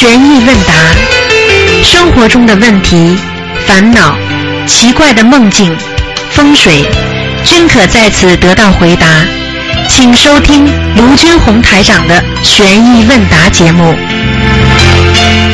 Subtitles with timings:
[0.00, 0.72] 悬疑问答，
[1.84, 3.18] 生活中的问题、
[3.66, 4.16] 烦恼、
[4.66, 5.76] 奇怪的梦境、
[6.30, 6.88] 风水，
[7.44, 9.06] 均可在此得到回答。
[9.90, 10.64] 请收听
[10.96, 13.94] 卢军红台长的悬疑问答节目。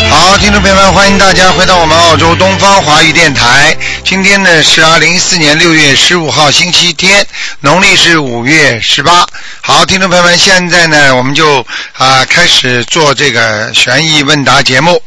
[0.09, 3.77] 好，听众朋友们，欢迎大家回到我们澳洲东方华语电台。
[4.05, 7.27] 今天呢是二零一四年六月十五号，星期天，
[7.61, 9.27] 农历是五月十八。
[9.63, 15.03] 好，听众朋友们，现在呢我们就啊、开始做这个悬疑问答节目。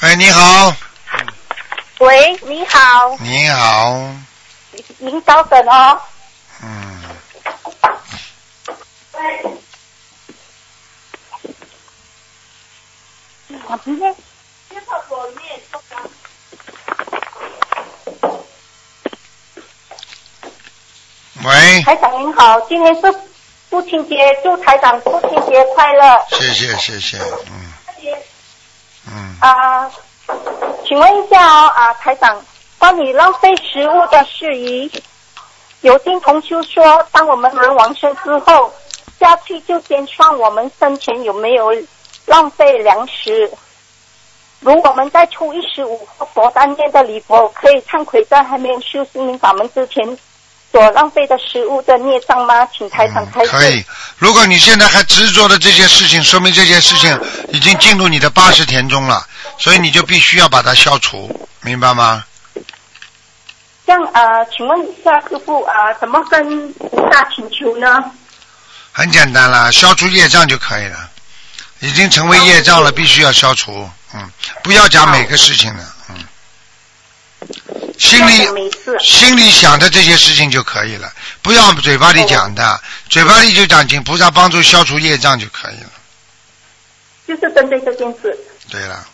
[0.00, 0.74] 哎，你好，
[2.00, 4.14] 喂，你好，你好，
[4.98, 6.00] 您稍等哦。
[6.62, 7.02] 嗯，
[13.66, 14.14] 我今天
[21.44, 23.12] 喂，台长您好，今天是
[23.68, 26.24] 父亲节，祝台长父亲节快乐。
[26.30, 27.72] 谢谢谢谢，嗯
[29.08, 29.90] 嗯，啊、
[30.86, 32.40] 请问一下哦，啊，台长，
[32.78, 34.88] 关于浪费食物的事宜，
[35.80, 38.72] 有听同修说，当我们人完生之后，
[39.18, 41.72] 下去就先算我们生前有没有
[42.26, 43.50] 浪费粮食。
[44.60, 50.16] 如果我们在初一十五或佛诞念的礼佛，可以忏悔在还没有修心灵法门之前
[50.72, 52.66] 所浪费的食物的孽障吗？
[52.76, 53.50] 请台长开示。
[53.50, 53.84] 嗯可以。
[54.16, 57.20] 如果你现在还执着的这些事情，说明这件事情
[57.50, 59.26] 已经进入你的八十田中了，
[59.58, 62.24] 所以你就必须要把它消除，明白吗？
[63.84, 68.02] 这样呃，请问一下师傅啊、呃怎么跟菩萨请求呢？
[68.92, 71.10] 很简单啦，消除业障就可以了。
[71.80, 73.90] 已经成为业障了，必须要消除。
[74.14, 74.30] 嗯，
[74.62, 75.84] 不要讲每个事情了。
[77.74, 78.72] 嗯，心里。
[79.00, 85.90] 心里想的这些事情就可以了，不要嘴巴里讲的，嘴巴里就讲请菩萨帮助消除业障就可以了。
[87.26, 88.36] 就是针对这件事
[88.68, 89.06] 对了，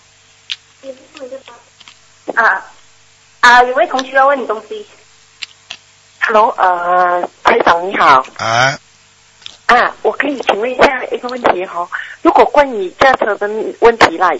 [2.34, 2.64] 啊
[3.40, 3.62] 啊！
[3.62, 4.84] 有位同学要问你东西
[6.20, 8.78] ，Hello，呃，台长你好啊，
[9.66, 11.88] 啊，我可以请问一下一个问题哈、
[12.22, 13.48] 如果关于驾车的
[13.80, 14.30] 问题啦，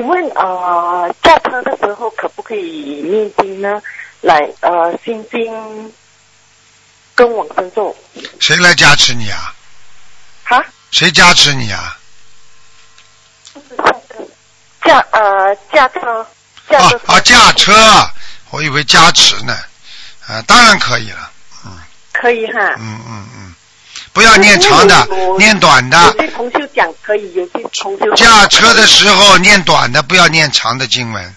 [0.00, 3.82] 请问呃，驾车的时候可不可以念经呢？
[4.22, 5.92] 来呃，心经
[7.14, 7.94] 跟往生咒
[8.40, 9.54] 谁来加持你啊？
[10.42, 10.64] 哈？
[10.90, 11.98] 谁加持你啊？
[14.86, 16.26] 驾呃驾车
[16.70, 17.70] 驾啊啊，驾车，
[18.52, 19.54] 我以为加持呢。
[20.26, 21.30] 啊，当然可以了。
[21.66, 21.78] 嗯
[22.14, 22.58] 可以哈。
[22.78, 23.39] 嗯嗯嗯，
[24.20, 25.08] 不要念长的
[25.38, 25.96] 念短的。
[25.96, 31.34] 有些同修讲可以，有些同修驾车的时候念短的，不要念长的经文，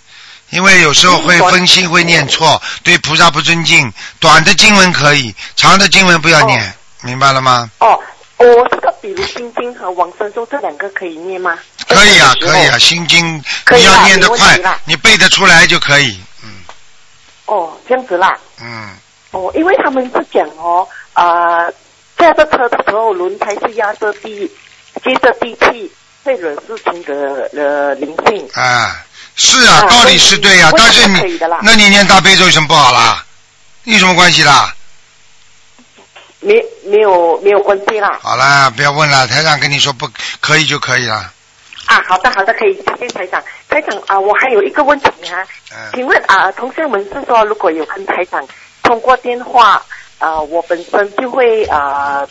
[0.49, 3.89] 因为有时候会分心，会念错，对菩萨不尊敬。
[4.19, 6.73] 短的经文可以，长的经文不要念，
[7.03, 7.71] 明白了吗？
[7.79, 7.97] 哦，
[8.35, 11.57] 我这个比如心经和往生咒这两个可以念吗？
[11.87, 13.41] 可以啊，可以啊，心经
[13.81, 16.19] 要念得快你背得出来就可以。
[16.43, 16.51] 嗯
[17.45, 18.37] 哦，这样子啦。
[18.59, 18.89] 嗯，
[19.31, 21.71] 哦，因为他们是讲哦，呃，
[22.23, 24.49] 驾着车的时候轮胎是压着地，
[25.03, 25.91] 接着地气，
[26.23, 28.49] 会惹事情的呃灵性。
[28.53, 28.95] 啊，
[29.35, 33.25] 是啊，啊道理是对呀、但是你那你念大悲咒有什么不好啦？
[33.83, 34.73] 有什么关系啦？
[36.39, 38.17] 没没有没有关系啦。
[38.21, 40.09] 好啦，不要问了，台长跟你说不
[40.39, 41.29] 可以就可以了。
[41.87, 43.43] 啊，好的好的，可以，谢谢台长。
[43.67, 45.43] 台长啊，我还有一个问题啊、
[45.75, 48.41] 嗯，请问啊，同学们是说，如果有跟台长
[48.81, 49.83] 通过电话，
[50.23, 52.25] 啊，我本身就会啊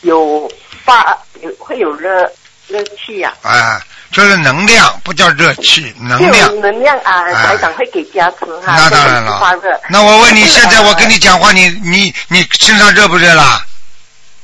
[0.00, 0.50] 有
[0.82, 2.24] 发有会有热
[2.68, 3.78] 热气呀、啊，
[4.10, 6.60] 就是能量，不叫热气，能量。
[6.62, 9.80] 能量啊，啊台长会给加持哈，那当然了发热了。
[9.90, 13.62] 那我问你，现在我跟呃你讲话，你你你身上热不热啦？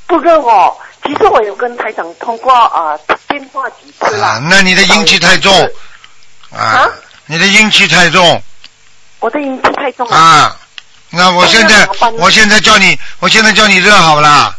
[0.07, 0.77] 不热哦。
[1.03, 2.95] 其实我有跟台长通过啊
[3.27, 5.51] 电话几次啊了，，那你的阴气太重
[6.53, 6.89] 啊啊，
[7.25, 8.43] 你的阴气太重
[9.21, 10.15] 我的阴气太重了。
[10.15, 10.57] 啊。
[11.11, 11.89] 那我现在
[12.19, 14.57] 我现在叫你，我现在叫你热好不啦？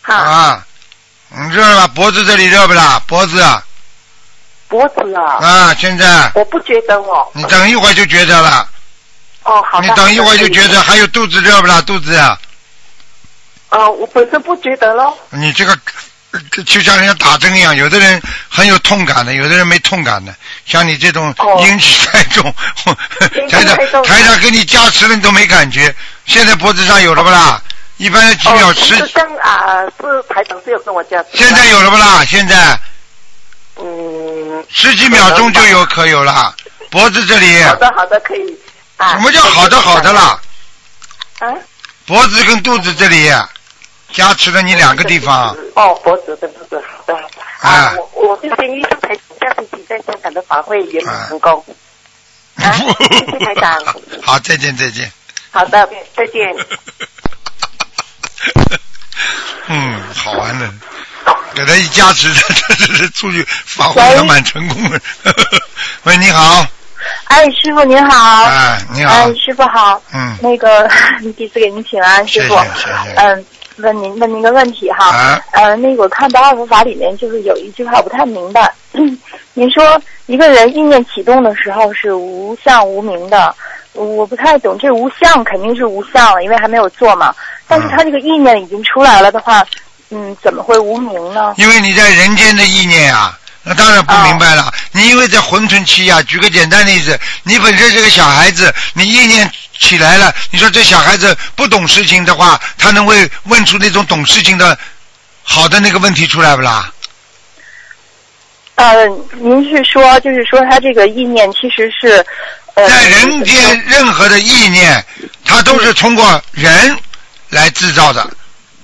[0.00, 0.66] 哈，啊，
[1.28, 1.92] 你，热了吧？
[1.94, 3.00] 脖子这里热不啦？
[3.06, 3.62] 脖子啊，
[4.68, 7.28] 脖子啊，啊，现在我不觉得哦。
[7.34, 8.68] 你等一会儿就觉得了，
[9.44, 9.86] 哦，好的。
[9.86, 11.80] 你等一会儿就觉得，还有肚子热不啦？
[11.82, 12.38] 肚子啊，
[13.68, 15.16] 呃，我本身不觉得咯。
[15.30, 15.78] 你这个
[16.32, 18.20] 呃就像人家打针一样，有的人
[18.54, 20.34] 很有痛感的，有的人没痛感的。
[20.66, 22.54] 像你这种哦阴气太重，
[23.34, 25.94] 阴气 台长台长给你加持了，你都没感觉。
[26.26, 27.60] 现在脖子上有了不啦？
[27.96, 31.24] 一般要几秒哦，十就，像啊，是台长是有跟我讲。
[31.32, 32.22] 现在有了不啦？
[32.26, 32.78] 现在
[33.76, 36.54] 嗯，十几秒钟就有可有了，
[36.90, 37.62] 脖子这里。
[37.62, 38.58] 好的好的可以。
[38.98, 39.12] 啊。
[39.12, 40.38] 什么叫好的好的啦？
[41.38, 41.48] 啊？
[42.04, 43.32] 脖子跟肚子这里
[44.12, 45.56] 加持了你两个地方。
[45.74, 47.02] 哦，脖子跟肚子好。
[47.06, 47.14] 的
[47.60, 51.64] 啊啊，我我就先预祝台下星期在香港的法会圆满成功。
[52.56, 53.82] 啊谢谢台长。
[54.22, 55.10] 好，再见再见。
[55.50, 56.54] 好的，再见。
[59.68, 60.68] 嗯，好玩的，
[61.54, 65.00] 给他一加持，他这是出去法会还蛮成功的。
[66.02, 66.66] 喂，你好，
[67.24, 68.44] 哎，师傅您好。
[68.44, 70.02] 哎，你好哎，，师傅好。
[70.12, 70.88] 嗯，那个
[71.36, 72.56] 第一次给您请安，师傅。
[72.56, 73.46] 谢谢谢谢嗯，
[73.82, 75.10] 问您问您个问题哈。
[75.10, 78.72] 啊呃，那个我看《大护法》里面就是有一句话我不太明白，
[79.54, 83.54] 您说一个人意念启动的时候是无相无名的，
[83.92, 87.34] 我不太懂，这无相肯定是无相了，因为还没有做嘛。
[87.68, 89.64] 但是他这个意念已经出来了的话，
[90.10, 91.54] 嗯，怎么会无名呢？
[91.56, 94.72] 因为你在人间的意念啊，那当然不明白了。
[94.92, 99.50] 你因为在混沌期啊，举个简单例子，你本身是个小孩子，你意念
[99.82, 104.78] 起来了，你说这小孩子不懂事情的话，他能会问出那种懂事情的
[105.42, 106.90] 好的那个问题出来不啦？
[108.76, 109.06] 呃，
[109.38, 112.24] 您是说，就是说他这个意念其实是，
[112.74, 115.04] 呃，在人间任何的意念，
[115.44, 116.96] 它都是通过人
[117.50, 118.30] 来制造的。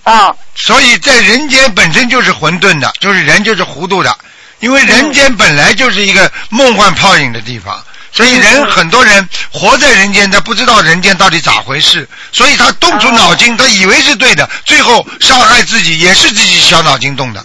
[0.02, 4.18] 啊，所以在人间本身就是混沌的，就是人就是糊涂的，
[4.58, 7.82] 因为人间本来就是一个梦幻泡影的地方，
[8.12, 17.44] 所以人很多人活在人间，他不知道人间到底咋回事，所以他动出脑筋，他以为是对的，最后伤害自己也是自己小脑筋动的。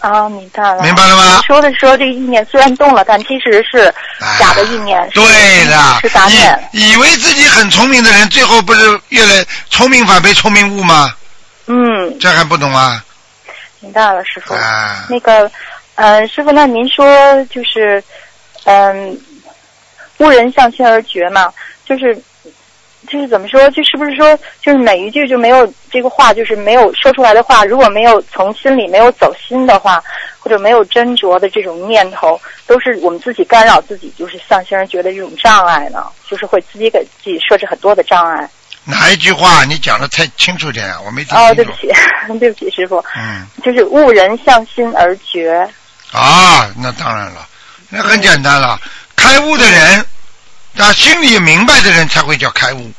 [0.00, 0.82] 哦，明白了。
[0.82, 3.92] 明白了吗说的说这个意念虽然动了，但其实是
[4.38, 4.98] 假的意念。
[5.12, 11.14] 是对的是杂念。，以以为自己很聪明的人，最后不是越来聪明反被聪明误吗？
[11.66, 13.04] 嗯，这还不懂啊？
[13.80, 14.54] 明白了，师傅。
[14.54, 15.50] 啊，那个，
[15.96, 17.06] 呃，师傅，那您说
[17.46, 18.02] 就是，
[18.64, 19.20] 嗯、
[20.20, 21.52] 悟人向心而觉嘛，
[21.84, 22.16] 就是。
[23.08, 23.68] 就是怎么说？
[23.70, 30.00] 就是不是说，就是每一句就没有这个话，就是没有说出来的话，如果没有从心里没有走心的话，
[30.38, 36.04] 或者没有斟酌的这种念头，都是我们自己干扰自己，就是向心而觉的这种障碍呢？
[36.28, 38.48] 就是会自己给自己设置很多的障碍。
[38.84, 41.00] 哪一句话你讲的太清楚点啊？
[41.04, 41.64] 我没听哦，清楚。
[41.64, 41.88] 对不起，
[42.38, 43.46] 对不起，师傅，嗯。
[43.64, 45.66] 就是悟人向心而觉。
[46.12, 47.48] 啊，那当然了，
[47.88, 48.78] 那很简单了。
[49.20, 50.04] 开悟的人，
[50.76, 52.90] 他心里明白的人才会叫开悟。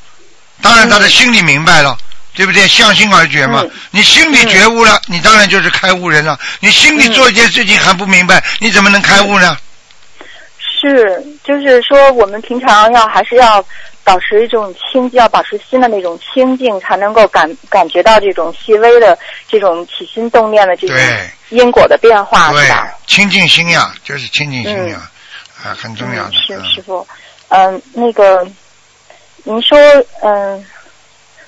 [0.61, 1.97] 当然，他的心里明白了，
[2.35, 2.67] 对不对？
[2.67, 3.61] 向心而觉嘛。
[3.63, 6.39] 嗯你心里觉悟了，你当然就是开悟人了。
[6.59, 9.57] 你心里做一件事情还不明白，你怎么能开悟呢？
[10.59, 13.63] 是，就是说，我们平常要还是要
[14.03, 19.17] 保持一种清净，要保持心的那种清净，才能够感感觉到这种细微的
[19.49, 20.97] 这种起心动念的这种
[21.49, 25.01] 因果的变化，对是吧？，清净心呀，就是清净心呀，
[25.63, 26.29] 啊，很重要的。
[26.29, 27.07] 嗯、是嗯师傅，
[27.49, 28.47] 嗯、那个，
[29.43, 29.77] 您说，
[30.21, 30.65] 嗯、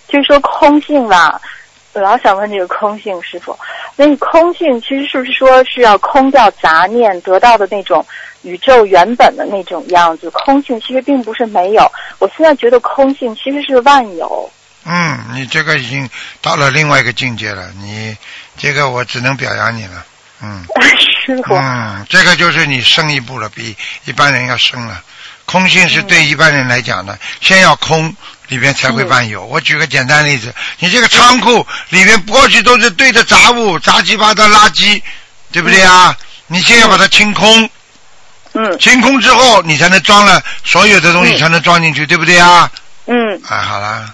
[0.08, 1.42] 就是说空性吧，
[1.94, 3.58] 我老想问这个空性，师傅，
[3.96, 8.06] 那个空性其实是不是说是要空掉杂念，得到的那种
[8.44, 10.30] 宇宙原本的那种样子？
[10.32, 14.50] 空性其实并不是没有，我现在觉得空性其实是万有。
[14.86, 16.10] 嗯，你这个已经
[16.42, 18.16] 到了另外一个境界了，你
[18.58, 20.06] 这个我只能表扬你了。
[20.44, 20.64] 嗯。
[21.26, 23.74] 师傅，嗯，这个就是你升一步了，比
[24.04, 25.02] 一般人要升了。
[25.46, 28.14] 空性是对一般人来讲的，先要空，
[28.48, 29.46] 里边才会伴有。
[29.46, 35.02] 我举个简单例子，你这个仓库里面过去都是堆的杂物、杂七八糟垃圾，
[35.50, 36.14] 对不对啊？
[36.48, 37.70] 你先要把它清空，
[38.52, 42.70] 嗯清空之后，你才能装了所有的东西，嗯才能装进去，对不对啊？
[43.06, 44.14] 嗯，啊，好啦，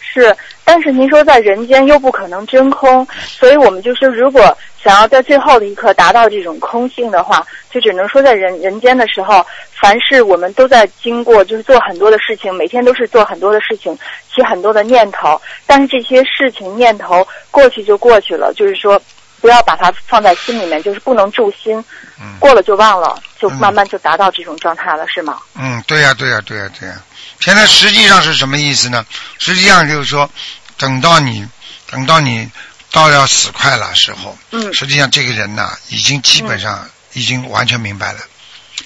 [0.00, 0.34] 是，
[0.64, 3.06] 但是您说在人间又不可能真空，
[3.38, 9.44] 所以我们就是如果想要在最后的一刻达到这种空性的话，就只能说在人人间的时候，
[9.80, 13.96] 凡是我们都在经过，就是做很多的事情，每天都是做很多的事情，
[14.34, 19.00] 起很多的念头，但是这些事情念头过去就过去了，就是说。
[19.42, 21.82] 不要把它放在心里面，就是不能住心，
[22.20, 25.38] 嗯过了就忘了，就嗯慢慢就达到这种状态了，是吗？
[25.54, 27.02] 嗯，对呀、对呀、对呀、对呀、
[27.38, 29.02] 现在实际上是什么意思呢？
[29.38, 30.28] 实际上就是说，
[30.76, 31.48] 等到你
[31.90, 32.50] 等到你
[32.90, 38.18] 到要死快了时候，嗯实际上这个人呐，已经基本上已经完全明白了。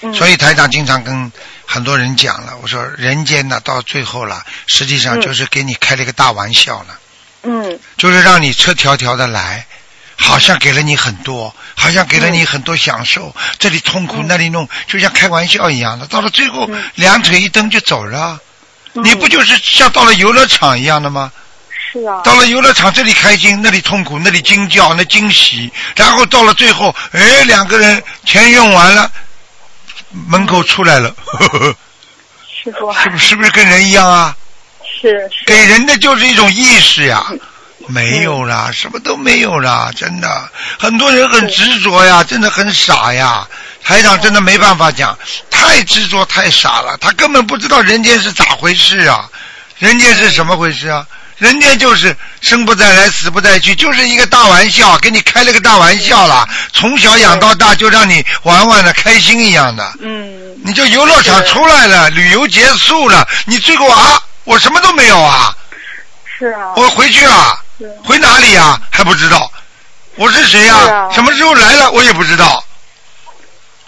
[0.02, 1.32] 嗯，所以台长经常跟
[1.66, 6.98] 很多人讲了，我说人间呢到最后了，实际上嗯就是给你开了一个大玩笑了，
[7.44, 9.66] 嗯就是让你车条条的来。
[10.16, 16.06] 好像给了你很多，好像给了你很多享受，这里痛苦嗯那里弄，就像开玩笑一样的。
[16.06, 18.38] 到了最后嗯，两腿一蹬就走了。
[18.94, 21.32] 嗯你不就是像到了游乐场一样的吗？
[21.94, 29.08] 是啊，到了游乐场，这里开心，那里痛苦，那里惊叫，那惊喜，然后到了最后，哎，两个人钱用完了，
[30.26, 31.76] 门口出来了，呵呵呵
[32.64, 34.36] 师傅是不是不是跟人一样啊？
[35.00, 35.44] 是是。
[35.46, 37.24] 给人的就是一种意识呀，
[37.86, 43.46] 没有啦，什么都没有啦，真的，很多人很执着呀，真的很傻呀。
[43.84, 45.16] 台长真的没办法讲，
[45.48, 49.28] 太执着太傻了，他根本不知道人间是咋回事啊，
[49.78, 51.06] 人间是什么回事啊？
[51.38, 56.48] 人家就是生不再来，死不再去，就是一个大玩笑，给你开了个大玩笑了。
[56.72, 59.92] 从小养到大，就让你玩玩的开心一样的。
[60.00, 65.54] 嗯，你就游乐场出来了，旅游结束了，你最后啊，我什么都没有啊，
[66.38, 67.58] 是啊，我回去了，
[68.04, 69.50] 回哪里呀、还不知道，
[70.14, 71.90] 我是谁呀、什么时候来了？
[71.90, 72.62] 我也不知道。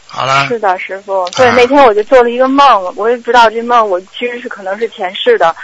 [0.08, 1.28] 好了，是的，师傅。
[1.36, 1.54] 对，啊。
[1.56, 5.54] 那天我就做了一个梦，我也不知道这梦我其实是可能是前世的，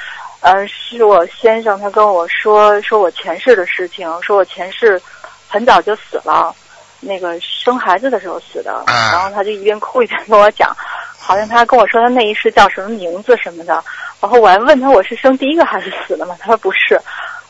[0.42, 5.00] 呃，是我先生他跟我说说我前世的事情，说我前世
[5.49, 6.54] 很早就死了，
[7.00, 10.76] 那个生孩子的时候死的，啊然后他就一边哭一边跟我讲，
[11.22, 13.72] 好像他跟我说他那一世叫什么名字什么的，
[14.20, 16.34] 然后我还问他我是生第一个孩子死了吗？
[16.40, 17.00] 他说不是。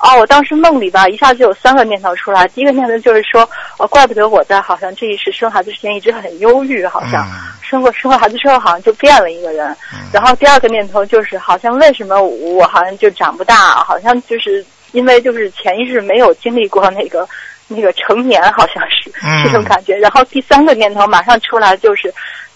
[0.04, 2.48] 哦，我当时梦里吧，一下就有三个念头出来。
[2.48, 3.48] 第一个念头就是说，
[3.78, 9.66] 哦，怪不得我在好像这一世生孩子之前一直很忧郁，好像、嗯生过生过孩子之后好像就变了一个人。
[9.94, 17.26] 嗯然后第二个念头就是，好像为什么我好像就长不大，好像就是因为就是前一世没有经历过那个
[17.68, 19.96] 那个成年，好像是、嗯这种感觉。
[19.96, 22.12] 然后第三个念头马上出来就是，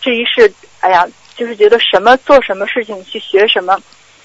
[0.06, 3.76] 这一世，哎呀，就是觉得什么做什么事情去学什么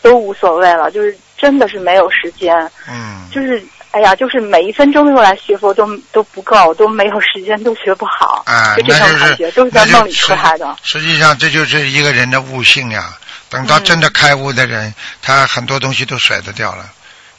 [0.04, 2.56] 都无所谓了，就是真的是没有时间。
[2.88, 3.60] 嗯，就是
[3.90, 10.78] 哎呀，就是每一分钟用来学佛都都不够，都没有时间，都学不好，啊，就这种感觉，都是在梦里出来的。
[10.84, 13.18] 实际上，这就是一个人的悟性呀。
[13.50, 16.86] 等到嗯真的开悟的人，他很多东西都甩得掉了。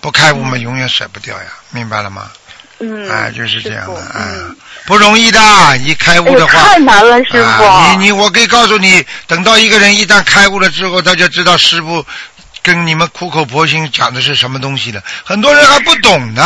[0.01, 2.29] 不开悟嘛，永远甩不掉呀，明白了吗？
[2.83, 5.41] 嗯，哎，就是这样的，师傅哎嗯，，不容易的。
[5.79, 7.63] 一开悟的话，太难了，师傅。
[7.65, 12.05] 啊，你你我可以告诉你，等到一个人一旦开悟了之后，他就知道师傅
[12.63, 15.03] 跟你们苦口婆心讲的是什么东西了。
[15.25, 16.43] 很多人还不懂呢，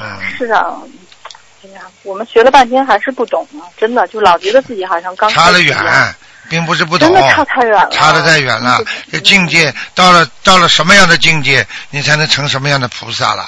[0.00, 0.56] 嗯，是的，
[1.64, 5.76] 哎呀，我们学了半天还是不懂啊，真的就老觉得自己好像刚差得远，
[6.48, 8.86] 并不是不懂真，的差太远了，差得太远了嗯。
[9.12, 13.44] 这境界到了到了什么样的境界，你才能成什么样的菩萨了？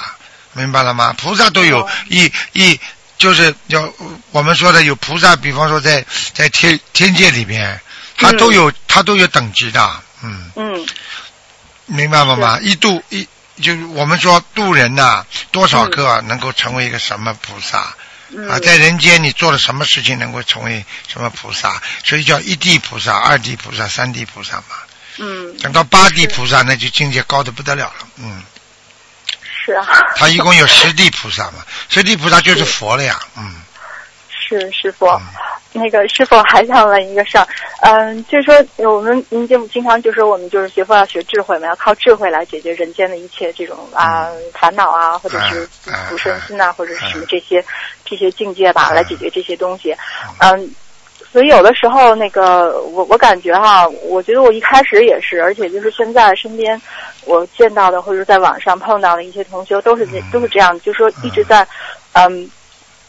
[0.53, 1.13] 明白了吗？
[1.17, 2.79] 菩萨都有哦一一。
[3.17, 3.93] 就是要
[4.31, 6.03] 我们说的有菩萨，比方说在
[6.33, 7.79] 在天天界里边，
[8.17, 10.87] 他嗯都有、他都有等级的，嗯，嗯
[11.85, 12.57] 明白了吗？
[12.63, 13.27] 一度一
[13.61, 17.95] 就是我们说渡人呐、多少个能够成为一个什么菩萨、
[18.29, 18.57] 嗯啊？
[18.57, 21.79] 在人间你做了什么事情能够成为什么菩萨？
[22.03, 24.63] 所以叫一地菩萨、二地菩萨、三地菩萨嘛。
[25.19, 28.07] 嗯，等到八地菩萨，那就境界高的不得了了。
[28.15, 28.41] 嗯，
[29.63, 33.19] 是啊，他一共有十地菩萨嘛， 十地菩萨就是佛了呀。
[33.37, 33.55] 嗯，
[34.29, 35.07] 是师傅。
[35.73, 37.47] 那个师傅还想问一个事儿，
[37.81, 47.63] 嗯，就是说我们您经经常就说我们就是学佛要学智慧嘛，要靠智慧来解决人间的一切这种啊烦恼啊，或者是嗯嗯不顺心呐，或者是什么嗯这些
[48.03, 49.95] 这些境界吧，嗯来解决这些东西，
[50.39, 50.75] 嗯。
[51.31, 56.81] 所以有的时候，那个我我感觉哈，我觉得我一开始也是，而且就是现在身边
[57.25, 60.23] 我见到的或者在网上碰到的一些同学都是这嗯。
[60.31, 61.67] 都是这样，就说一直在，
[62.13, 62.49] 嗯，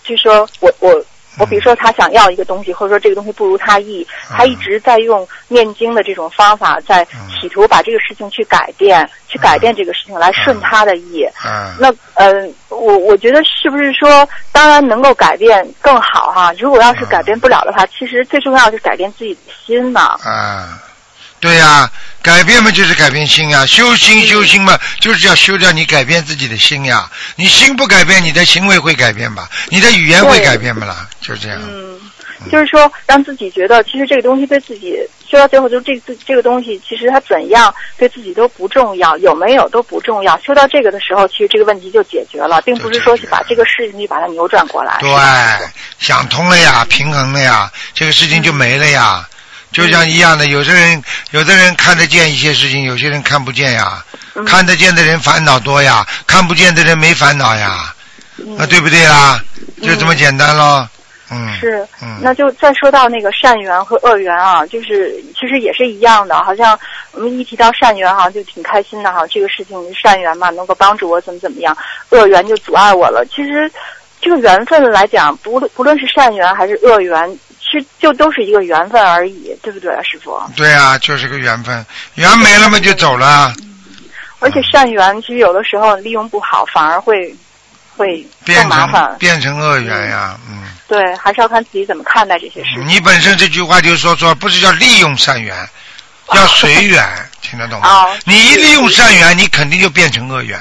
[0.03, 1.05] 就说我我
[1.39, 11.27] 我比如说他想要一个东西，或者说这个东西不如他意，他一直在用念经的这种方法，在企图把这个事情去改变，去改变这个事情来顺他的意。
[11.47, 16.53] 嗯，那嗯，我我觉得是不是说，当然能够改变更好哈。
[16.59, 20.19] 如果要是改变不了的话，其实最重要是改变自己的心嘛。
[20.23, 20.83] 啊，
[21.43, 21.91] 对呀、
[22.23, 27.11] 改变嘛就是改变心呀，修心修心嘛，就是要修掉你改变自己的心呀。
[27.35, 29.51] 你心不改变，你的行为会改变吧？
[29.69, 31.09] 你的语言会改变不啦？
[31.21, 31.59] 就是这样。
[31.65, 31.99] 嗯，
[32.49, 34.97] 就是说让自己觉得，其实这个东西对自己
[35.29, 40.41] 修到最后，就是这这这个东西，其实它怎样对自己都不重要，有没有都不重要。
[40.43, 44.99] 修到这个的时候，其实这个问题就解决了，并不是说是把这个事情去把它扭转过来。
[45.01, 45.11] 对，
[45.99, 49.29] 想通了呀，平衡了呀，这个事情就没了呀。
[49.73, 54.05] 就像一样的，有的人有的人看得见一些事情，有些人看不见呀。
[54.35, 57.95] 嗯看得见的人烦恼多呀，看不见的人没烦恼呀，
[58.39, 59.39] 嗯那对不对啦？
[59.83, 60.87] 就这么简单喽。
[61.31, 66.79] 嗯，是，嗯那就再说到那个善缘和恶缘啊，就是其实也是一样的，好像
[67.11, 71.77] 我们一提到善缘哈，就挺开心的哈，这个事情善缘嘛，能够帮助我怎么怎么样，
[72.09, 73.23] 恶缘就阻碍我了。
[73.31, 73.71] 其实
[74.19, 80.41] 这个缘分来讲，不论不论是善缘还是恶缘，其实就都是一个缘分而已，对不对啊，师傅？
[80.57, 83.53] 对啊，就是个缘分，缘没了嘛就走了，
[84.41, 87.35] 而且善缘其实有的时候利用不好，反而会
[87.97, 89.17] 会变更麻烦。
[89.19, 90.63] 变成恶缘呀，嗯。
[90.89, 92.87] 对，还是要看自己怎么看待这些事情。
[92.87, 95.57] 你本身这句话就说错，不是叫利用善缘，
[96.29, 97.03] 叫随缘，
[97.41, 97.89] 听得懂吗？
[97.89, 100.61] 哦你一利用善缘，你肯定就变成恶缘。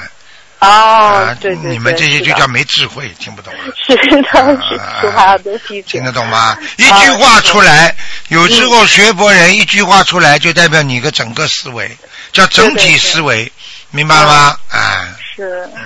[0.61, 3.59] 哦啊，，对对对，你们这些就叫没智慧，听不懂啊。
[3.75, 6.11] 是的，是听得。
[6.11, 6.57] 懂吗？
[6.77, 7.95] 一啊句话出来，
[8.29, 11.97] 有时候学博人一句话出来，就代表你一个整个思维，
[12.31, 13.51] 叫整体思维，
[13.89, 14.57] 明白了吗？
[14.69, 15.81] 啊，是，嗯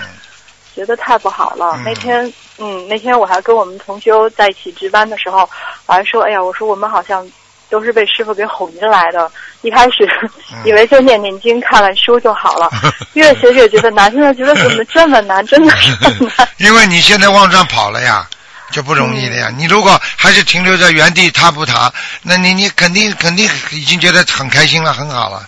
[0.75, 1.71] 觉得太不好了。
[1.77, 5.49] 嗯那天，嗯，那天我还跟我们同修在一起值班的时候，
[5.85, 7.25] 我还说，哎呀，我说我们好像
[7.69, 9.29] 都是被师傅给哄进来的。
[9.61, 10.07] 一开始
[10.53, 12.69] 嗯以为就念念经、看看书就好了，
[13.13, 16.47] 越学越觉得难，现在觉得怎么这么难，真的是很难。
[16.57, 18.27] 因为你现在往上跑了呀，
[18.71, 19.51] 就不容易的嗯呀。
[19.57, 21.91] 你如果还是停留在原地踏步踏，
[22.21, 25.47] 那你你肯定肯定已经觉得很开心了，很好了。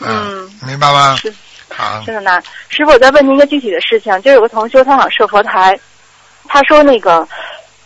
[0.00, 1.16] 嗯明白吗？
[1.20, 1.32] 是
[1.74, 2.42] 好，真的难。
[2.68, 5.78] 师傅，我再问您一个具体的事情，就有个同修他想设佛台，
[6.48, 7.26] 他说那个，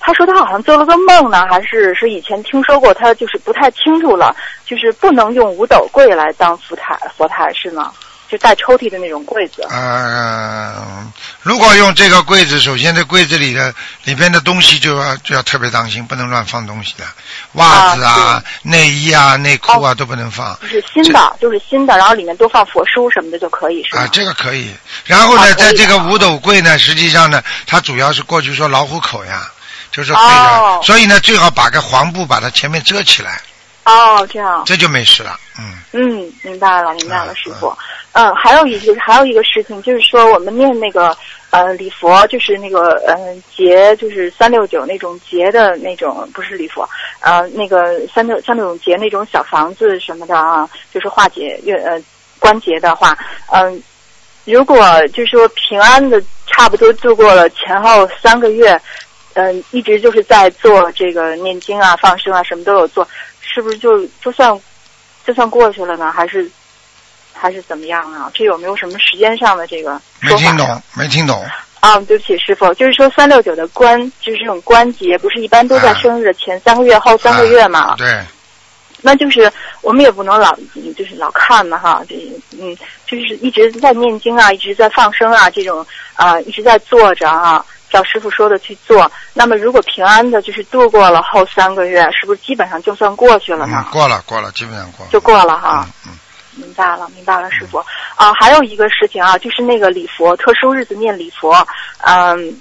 [0.08, 4.34] 他说他好像做了个梦呢，还是是以前听说过，他就是不太清楚了，
[4.64, 7.92] 就是不能用五斗柜来当佛台，佛台是吗？
[8.26, 9.66] 就带抽屉的那种柜子。
[9.68, 11.06] 呃，
[11.42, 13.74] 如果用这个柜子，首先这柜子里的
[14.04, 17.04] 里边的东西就要就要特别当心，不能乱放东西的，
[17.52, 20.58] 袜子啊、内衣啊、内裤啊都不能放。
[20.62, 24.04] 就是新的，就是新的，然后里面多放佛书什么的就可以，是吗？
[24.04, 24.72] 啊，这个可以。
[25.04, 29.50] 然后呢，啊在这个五斗柜呢，实际上呢，它主要是过去说老虎口呀，
[29.90, 33.40] 就是背着，哦所以呢，最好把个黄布把它前面遮起来，
[33.84, 34.62] 哦，这样。
[34.66, 35.38] 这就没事了。
[35.58, 37.76] 嗯，嗯，明白了，明白了，嗯师傅。
[38.12, 41.16] 嗯，还有一个还有一个事情，就是说我们念那个
[41.50, 43.16] 呃礼佛，就是那个呃
[43.54, 46.88] 结，就是三六九那种结的那种，不是礼佛，
[47.20, 52.00] 呃那个三六三六九结那种小房子什么的啊，就是化解月呃
[52.38, 53.16] 关节的话，
[53.52, 53.80] 嗯、
[54.44, 58.80] 如果就是说平安的差不多度过了前后三个月，
[59.38, 63.06] 嗯、一直就是在做这个念经啊、放生啊，什么都有做，
[63.40, 64.58] 是不是就就算
[65.24, 66.10] 就算过去了呢？
[66.10, 66.50] 还是
[67.32, 68.30] 还是怎么样啊？
[68.34, 70.34] 这有没有什么时间上的这个没？
[70.36, 71.44] 听懂，没听懂。
[71.80, 77.90] 啊，对不起，师傅，就是说三六九的关，就是这种关节，不是一般都在啊生日的前三个月、后三个月嘛？
[77.90, 78.20] 啊对，
[79.00, 79.48] 那就是
[79.80, 80.52] 我们也不能老
[80.96, 82.16] 就是老看嘛哈，这
[82.60, 89.10] 嗯，就是一直在念经啊，一直在放生啊，这种啊、一直在做着啊，照师傅说的去做。
[89.32, 93.84] 那么如果平安的，就是度过了后三个月，是不是基本上就算过去了呢？
[93.86, 95.10] 嗯，过了过了，基本上过了。
[95.12, 95.86] 就过了哈。
[96.06, 96.18] 嗯嗯，
[96.64, 97.78] 明白了，明白了，师傅。
[98.14, 101.66] 啊，还有一个事情啊，就是那个礼佛，特殊日子念礼佛，
[102.00, 102.60] 嗯，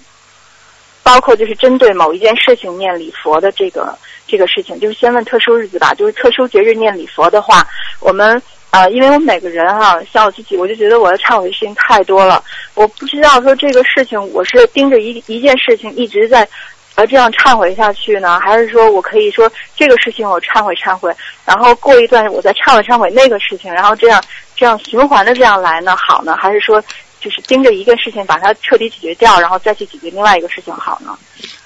[1.03, 7.67] 包括就是针对某一件事情念礼佛的这个这个事情，就是先问特殊日子吧，就是特殊节日念礼佛的话，
[7.99, 8.41] 我们。
[8.77, 12.43] 呃，因为我每个人哈、像我自己，我就觉得我的忏悔的事情太多了，
[12.75, 16.47] 我不知道说这个事情我是盯着一一件事情一直在，
[16.93, 21.11] 呃，这样忏悔下去呢，还是说我可以说这个事情我忏悔忏悔，
[21.43, 24.23] 然后过一段我再忏悔忏悔那个事情，然后这样
[24.55, 25.95] 这样循环的这样来呢？
[25.95, 26.79] 好呢，还是说
[27.19, 31.11] 就是盯着一个事情把它彻底解决掉，然后再去解决另外一个事情好呢？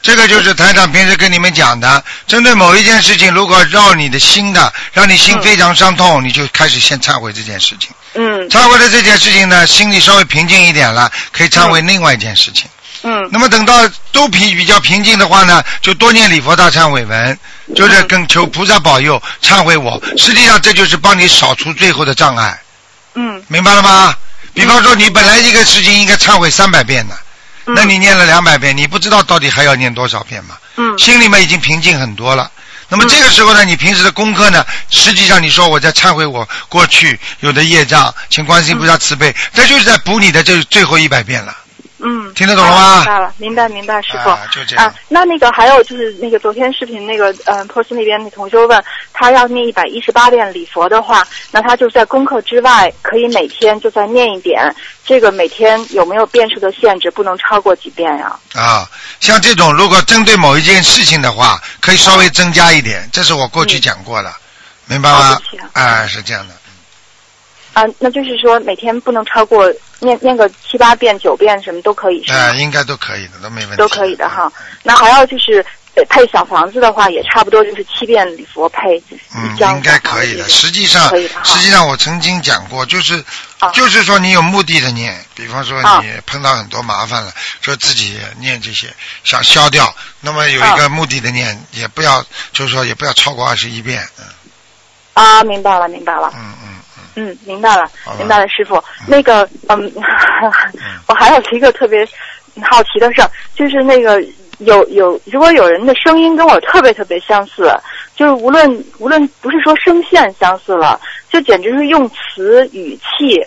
[0.01, 7.91] 这个就是台长平时跟你们讲的，针对某一件事情，如果绕你的心的，让你心非常伤痛，你就开始先忏悔这件事情。
[8.13, 12.69] 嗯忏悔了这件事情呢，心里稍微平静一点了，可以忏悔另外一件事情。
[13.03, 13.73] 嗯那么等到
[14.11, 17.39] 都平比较平静的话呢，就多念礼佛大忏悔文，
[17.75, 20.01] 就是跟求菩萨保佑忏悔我。
[20.17, 22.59] 实际上这就是帮你扫除最后的障碍，
[23.15, 24.15] 嗯明白了吗？
[24.53, 27.15] 比方说你本来一个事情应该忏悔三百遍的，
[27.65, 30.57] 嗯那你念了两百遍，你不知道到底还要念多少遍吗？
[30.77, 32.51] 嗯心里面已经平静很多了。
[32.89, 41.55] 那么这个时候呢，你平时的功课呢，实际上你说我在忏悔我过去有的业障，请观世音菩萨慈悲，这就是在补你的这最后一百遍了。
[42.03, 44.29] 嗯，听得懂了吗啊明白了，明白明白，师傅。
[44.29, 48.83] 啊就这样啊，那那个还有就是那个昨天视频那个嗯，破斯那边那同学问
[49.13, 54.73] 他要念一百一十八遍礼佛的话，那他就在功课之外可以每天就再念一点。
[55.05, 57.11] 这个每天有没有变数的限制？
[57.11, 58.33] 不能超过几遍呀？
[58.55, 58.87] 啊，
[59.19, 64.31] 像这种如果针对某一件事情的话，可以稍微增加一点，这是我过去讲过的，
[64.85, 65.37] 明白吗
[65.73, 66.53] 啊是这样的。
[67.73, 72.39] 啊，那就是说每天不能超过念念个七八遍、九遍什么都可以是吗？
[72.39, 73.77] 哎，应该都可以的，都没问题。
[73.77, 74.51] 都可以的哈。
[74.83, 79.01] 那还要就是呃配小房子的话，也差不多就是七遍礼佛配
[79.35, 80.47] 嗯应该可以的。
[80.49, 81.09] 实际上
[81.43, 83.23] 实际上我曾经讲过，就是
[83.59, 87.31] 啊就是说你有目的的念，比方说啊你碰到很多麻烦了，
[87.61, 88.87] 说自己念这些
[89.23, 94.25] 想消掉，那么有一个目的的念，也不要就是说也不要超过二十一遍，嗯
[95.13, 96.31] 啊，明白了，明白了。
[96.35, 96.80] 嗯嗯
[97.15, 98.81] 嗯，嗯，明白了，明白了，师傅。
[99.07, 99.91] 那个，嗯，
[101.07, 102.07] 我还有一个特别
[102.69, 104.21] 好奇的事儿，就是那个
[104.59, 107.71] 有有，如果有人的声音跟我特别特别相似，
[108.15, 108.69] 就是无论
[108.99, 113.39] 无论不是说声线相似了，就简直是用词语气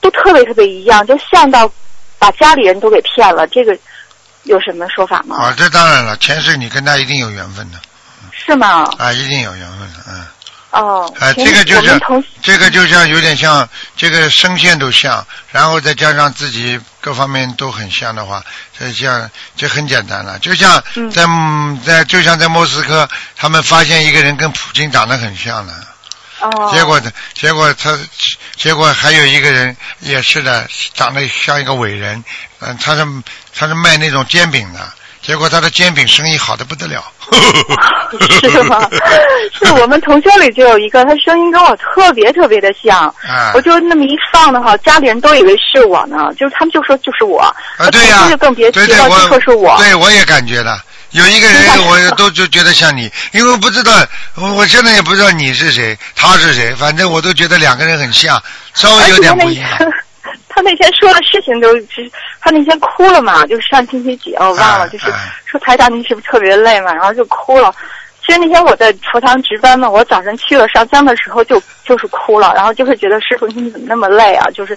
[0.00, 1.70] 都特别特别一样，就像到
[2.18, 3.76] 把家里人都给骗了，这个
[4.44, 5.36] 有什么说法吗？
[5.36, 7.78] 啊，这当然了，前世你跟他一定有缘分的，
[8.32, 8.84] 是吗？
[8.98, 10.24] 啊，一定有缘分的，嗯。
[10.70, 12.00] 哦，啊，前这个就是
[12.42, 18.44] 这个就像有点像这个声线都像，然后再加上自己各方面都很像的话，
[18.78, 20.38] 这像就很简单了。
[20.40, 21.24] 就像嗯在、
[21.84, 25.72] 在就像在莫斯科，他们发现一个人跟普京长得很像的，
[26.40, 27.00] 哦，结果
[27.32, 27.98] 结果他
[28.56, 32.22] 结果还有一个人也是的，长得像一个伟人，
[32.58, 33.06] 嗯，他是
[33.54, 34.92] 他是卖那种煎饼的，
[35.26, 37.04] 结果他的煎饼生意好的不得了。
[38.40, 38.88] 是吗？
[39.52, 50.80] 是我们同学里就有一个，他声音跟我特别特别的像，啊我就那么一放的话，家里人都以为是我呢，就是他们就说就是我，啊，对呀、就更别提对对，了，我就说是我，对我也感觉了。
[51.10, 53.92] 有一个人，我都就觉得像你，因为不知道，
[54.36, 58.40] 我我现在也不知道你是谁，他是谁，反正我都觉得两个人很像，
[58.74, 59.68] 稍微有点不一样。
[60.56, 67.70] 他那天说的事情都是，他那天哭了嘛，就是上星期几我忘了，哎就是哎说台长您是不是特别累嘛，然后就哭了。
[68.24, 74.74] 其实那天我在佛堂值班嘛，我早上去了上香的时候就就是哭了，然后就会觉得师傅你怎么那么累啊，就是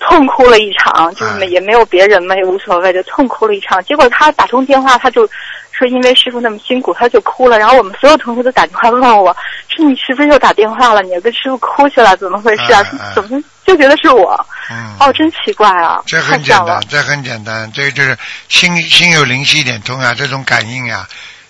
[0.00, 3.84] 痛哭了一场，就是也没有别人嘛，也无所谓就痛哭了一场。
[3.84, 5.28] 结果他打通电话，他就
[5.72, 7.58] 说因为师傅那么辛苦，他就哭了。
[7.58, 9.36] 然后我们所有同学都打电话问我，
[9.68, 11.02] 说你是不是又打电话了？
[11.02, 12.82] 你跟师傅哭去了，怎么回事啊？
[13.14, 14.46] 怎么就觉得是我？
[14.70, 16.02] 嗯，哦，真奇怪啊！
[16.06, 18.16] 这很简单，，这很简单，这个就是
[18.48, 21.06] 心心有灵犀一点通啊，这种感应呀、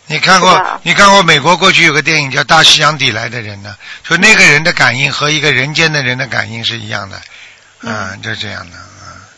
[0.06, 0.80] 你看过？
[0.82, 3.76] 你看过美国过去有个电影叫《大西洋底来的人》呢？
[4.02, 7.20] 说那个人的感应和一个人间的人的感应是一样的，
[7.82, 8.76] 嗯，就这样的，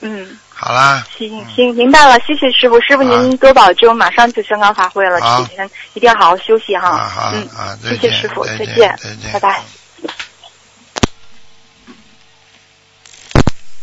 [0.01, 6.89] 嗯，嗯，好啦，行行，明白了，谢谢师傅，师傅您多保重，马上就香港发挥了，好这几天一定要好好休息哈。
[6.89, 8.67] 啊好嗯，谢谢见师傅，再见
[8.99, 9.63] 再见拜拜。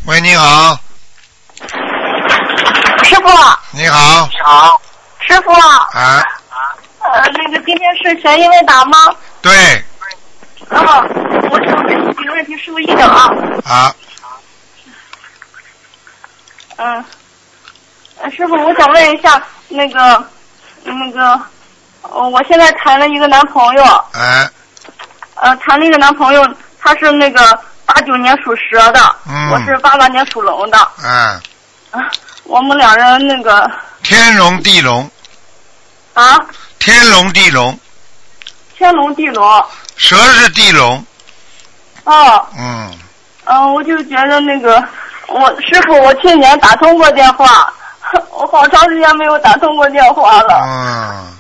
[0.07, 0.79] 喂，你好，
[3.03, 3.27] 师傅，
[3.71, 4.81] 你好，你好。
[5.19, 6.23] 师傅，啊，
[7.01, 8.97] 呃，那个今天是悬疑问答吗？
[9.41, 9.51] 对，
[10.69, 10.79] 嗯，
[11.51, 13.29] 我想问几个问题，师傅一等啊。
[13.65, 13.95] 啊，
[16.77, 17.03] 嗯，
[18.21, 20.25] 呃师傅，我想问一下，那个，
[20.83, 21.37] 那个，
[22.03, 24.49] 呃我现在谈了一个男朋友，哎，
[25.35, 26.47] 呃，谈了一个男朋友，
[26.79, 29.50] 他是那个八九年属蛇的，嗯。
[29.50, 31.10] 我是八八年属龙的，嗯，
[31.91, 32.06] 啊，
[32.43, 33.69] 我们两人那个。
[34.04, 35.10] 天龙地龙，
[36.13, 36.39] 啊，
[36.80, 37.78] 天龙地龙，
[38.78, 41.04] 天龙地龙，蛇是地龙，
[42.04, 42.91] 哦，嗯，
[43.45, 44.82] 嗯、我就觉得那个，
[45.28, 47.73] 我师傅，我去年打通过电话，
[48.32, 50.62] 我好长时间没有打通过电话了。
[50.63, 51.38] 嗯，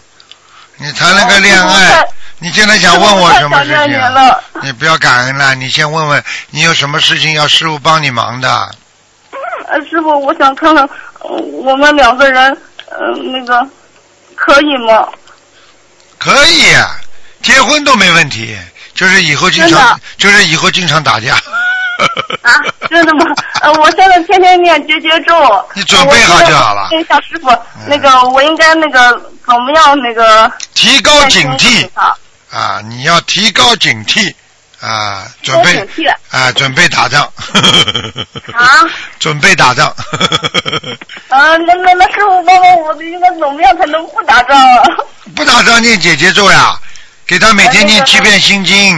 [0.77, 2.03] 你谈了个恋爱
[2.39, 4.43] 你现在想问我什么 想念情啊您了？
[4.61, 8.69] 你不要感恩了，你先问问你有什么事情要师傅帮你忙的。
[9.69, 10.83] 呃，师傅，我想看看、
[11.19, 11.29] 呃
[11.63, 12.49] 我们两个人，
[12.89, 13.67] 呃，那个
[14.35, 15.05] 可以吗？
[16.17, 16.73] 可以，
[17.43, 18.57] 结婚都没问题，
[18.93, 21.33] 就是以后经常，就是以后经常打架。
[22.43, 22.51] 啊，
[22.89, 23.25] 真的吗？
[23.61, 25.35] 呃，我现在天天念结节咒。
[25.73, 27.49] 你准备好就好了嗯呃我问一下师傅，
[27.87, 29.11] 那个我应该那个
[29.45, 30.49] 怎么样那个？
[30.75, 31.89] 提高警惕
[32.51, 32.81] 啊，啊！
[32.83, 34.33] 你要提高警惕
[34.79, 35.25] 啊！
[35.41, 35.87] 准备
[36.31, 36.51] 啊！
[36.53, 37.23] 准备打仗。
[38.53, 38.65] 啊？
[39.19, 39.87] 准备打仗。
[41.29, 44.83] 啊， 那那那师傅帮帮我，应该怎么样才能不打仗啊？
[45.35, 46.79] 不打仗念姐姐咒呀，
[47.25, 48.97] 给他每天念七遍心经。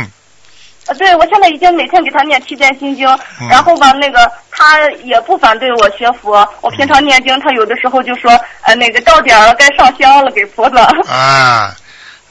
[0.86, 3.08] 啊，对，我现在已经每天给他念七遍心经，
[3.42, 6.48] 嗯然后吧，那个他也不反对我学佛。
[6.62, 8.32] 我平常念经，他有的时候就说，
[8.62, 10.84] 呃，那个到点儿了，该上香了，给菩萨。
[11.08, 11.76] 啊，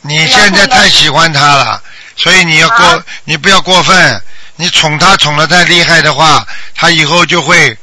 [0.03, 1.83] 你现在太喜欢他了，
[2.17, 4.23] 所以你要过，啊你不要过分。
[4.61, 7.77] 你宠他宠的太厉害的话，他以后就会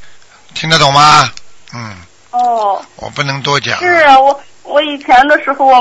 [0.54, 1.32] 听得懂吗？
[1.72, 1.96] 嗯，
[2.32, 3.78] 哦，我不能多讲。
[3.78, 5.74] 是啊，我我以前的时候我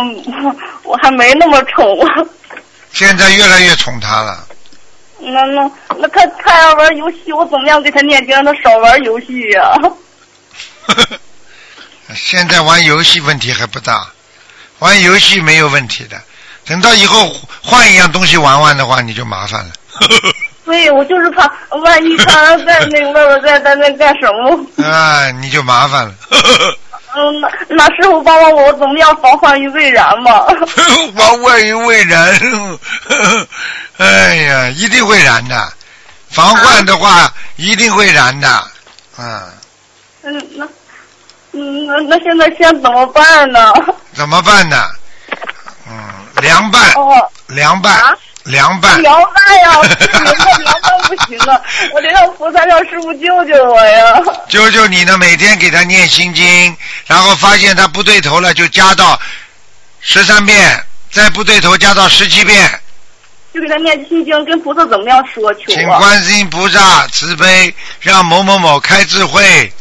[0.84, 1.86] 我还没那么宠。
[2.94, 4.48] 现在越来越宠他了。
[5.20, 9.74] 那那那他他要玩游戏，我怎么样给他念经让他少玩游戏呀、
[12.16, 14.08] 现在玩游戏问题还不大，
[14.80, 16.22] 玩游戏没有问题的。
[16.66, 19.72] 等到以后换一样东西玩玩的话，你就麻烦了。
[20.66, 21.44] 所以，我就是怕
[21.84, 24.84] 万一他在那个外边在在那干什么。
[24.84, 26.14] 啊，你就麻烦了。
[27.18, 30.44] 嗯，那那师傅帮帮我，我怎么样防患于未然嘛？
[31.16, 32.36] 防患于未然。
[33.98, 35.72] 哎呀，一定会燃的。
[36.30, 38.68] 防患的话，一定会燃的。
[39.20, 39.42] 嗯，
[40.24, 40.68] 嗯，那
[41.56, 43.72] 嗯那那现在先怎么办呢？
[44.14, 44.84] 怎么办呢？
[45.88, 45.94] 嗯，
[46.42, 48.14] 凉拌，哦凉拌啊，
[48.44, 49.02] 凉拌。
[49.02, 51.62] 凉拌呀，吃明白凉拌 不行了！
[51.94, 54.16] 我得让菩萨让师傅救救我呀！
[54.50, 55.18] 救救你呢！
[55.18, 59.20] 每天给他念心经，然后发现他不对头了，就加到
[60.02, 62.70] 十三遍，再不对头加到十七遍。
[63.54, 65.76] 就给他念心经，跟菩萨怎么样说求啊？
[65.76, 69.72] 请观世音菩萨慈悲，让某某某开智慧，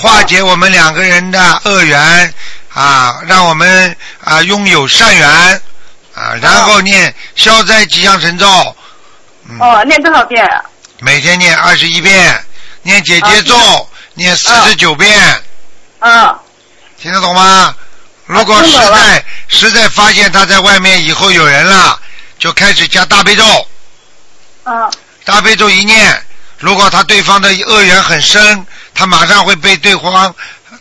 [0.00, 2.34] 化解我们两个人的恶缘
[2.72, 5.28] 啊，让我们啊拥有善缘
[6.14, 8.76] 啊，然后念消灾吉祥神咒，
[9.46, 10.62] 嗯，哦，念多少遍啊？
[11.00, 12.42] 每天念二十一遍，
[12.82, 13.54] 念姐姐咒，
[14.14, 15.20] 念四十九遍，
[15.98, 16.38] 啊，
[16.98, 17.74] 听得懂吗？
[18.24, 22.00] 如果实在实在发现他在外面以后有人了，
[22.38, 23.44] 就开始加大悲咒。
[24.64, 24.88] 啊，
[25.26, 26.24] 大悲咒一念，
[26.58, 28.66] 如果他对方的恶缘很深，
[29.00, 30.34] 他马上会被对方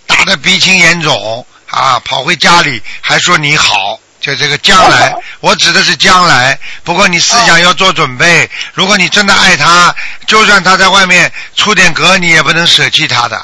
[0.05, 3.97] 打得鼻青眼肿啊，跑回家里还说你好。
[4.19, 6.59] 就这个将来， 我指的是将来。
[6.83, 9.95] 不过你思想要做准备，如果你真的爱他，
[10.27, 13.37] 就算他在外面出点格，你也不能舍弃他的，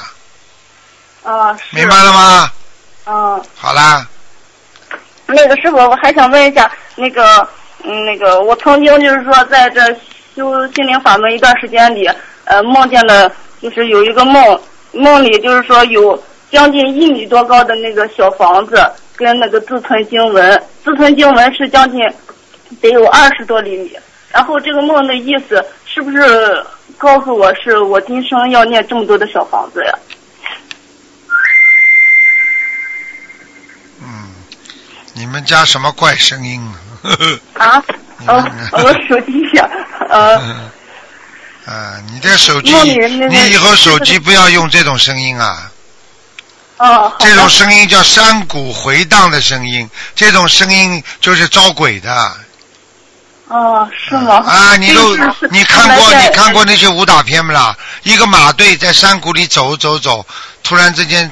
[1.24, 2.50] 啊，明白了吗？
[3.06, 4.06] 嗯，好啦，
[5.24, 7.48] 那个师傅，我还想问一下，那个，
[7.82, 9.82] 嗯，那个，我曾经就是说，在这
[10.36, 12.06] 修心灵法门一段时间里，
[12.44, 13.32] 呃，梦见了，
[13.66, 14.60] 就是有一个梦，
[14.92, 18.76] 梦里就是说有将近一米多高的那个小房子，
[19.16, 22.00] 跟那个自存经文，自存经文是将近
[22.80, 23.90] 得有二十多厘米。
[24.30, 26.64] 然后这个梦的意思是不是
[26.96, 29.92] 告诉我是我今生要念这么多的小房子呀？
[34.00, 34.28] 嗯，
[35.12, 36.60] 你们家什么怪声音
[37.02, 37.02] 啊？
[37.02, 37.84] 呵呵啊？
[38.28, 39.68] 哦，我手机响，
[40.08, 40.36] 呃。
[40.46, 40.70] 嗯
[41.66, 42.72] 啊，你的手机
[43.28, 45.70] 你以后手机不要用这种声音啊！
[46.76, 52.36] 哦，这种声音叫山谷回荡的声音，这种声音就是招鬼的。
[53.48, 54.36] 哦，是吗？
[54.46, 55.16] 啊，你都
[55.50, 57.76] 你看过你看过那些武打片不啦？
[58.04, 60.24] 一个马队在山谷里走走走，
[60.62, 61.28] 突然之间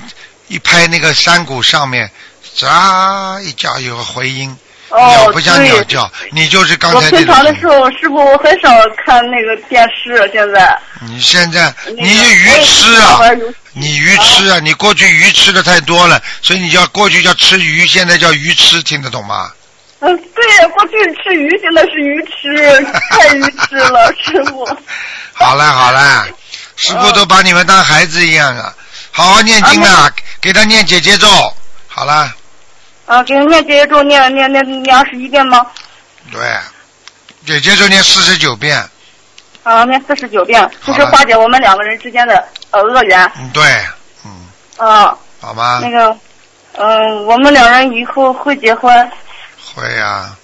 [0.48, 2.10] 一拍那个山谷上面，
[2.56, 4.56] 喳一叫有个回音，
[4.96, 7.44] 鸟哦，不像鸟叫，你就是刚才这种平常。
[7.44, 8.68] 的时候，师傅我很少
[9.04, 10.78] 看那个电视，现在。
[11.00, 13.20] 你现在你是鱼吃啊
[13.72, 19.50] 你鱼吃啊，你过去鱼吃的太多了，所以你叫过去叫吃鱼，现在叫鱼吃，听得懂吗？
[20.00, 24.64] 嗯，对，过去吃鱼，现在是鱼吃，太鱼吃了，师傅。
[25.34, 26.26] 好了好了，
[26.76, 28.72] 师傅都把你们当孩子一样啊，
[29.10, 31.26] 好好念经啊，给他念姐姐咒。
[31.88, 32.32] 好了，
[33.06, 35.66] 啊，给人念姐姐咒念念念念二十一遍吗？
[36.32, 36.40] 对，
[37.44, 38.82] 姐姐咒念四十九遍，
[39.62, 43.30] 啊，念四十九遍，就是化解我们两个人之间的呃恶缘。
[43.38, 43.62] 嗯对，
[44.24, 45.90] 嗯，啊，好吗那？
[45.90, 46.16] 个，
[46.78, 49.10] 嗯、我们两人以后会结婚
[49.74, 50.34] 会呀、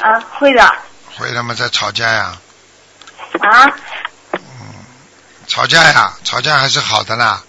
[0.00, 0.74] 啊，会的
[1.16, 2.36] 会他们在吵架呀，
[3.40, 3.64] 啊。
[4.32, 4.40] 嗯
[5.48, 7.42] 吵架呀，吵架还是好的啦。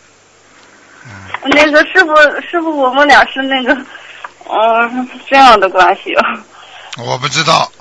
[1.05, 1.09] 嗯，
[1.45, 3.73] 那个师傅，师傅，我们俩是那个，
[4.53, 6.13] 嗯，这样的关系。
[6.97, 7.71] 我不知道，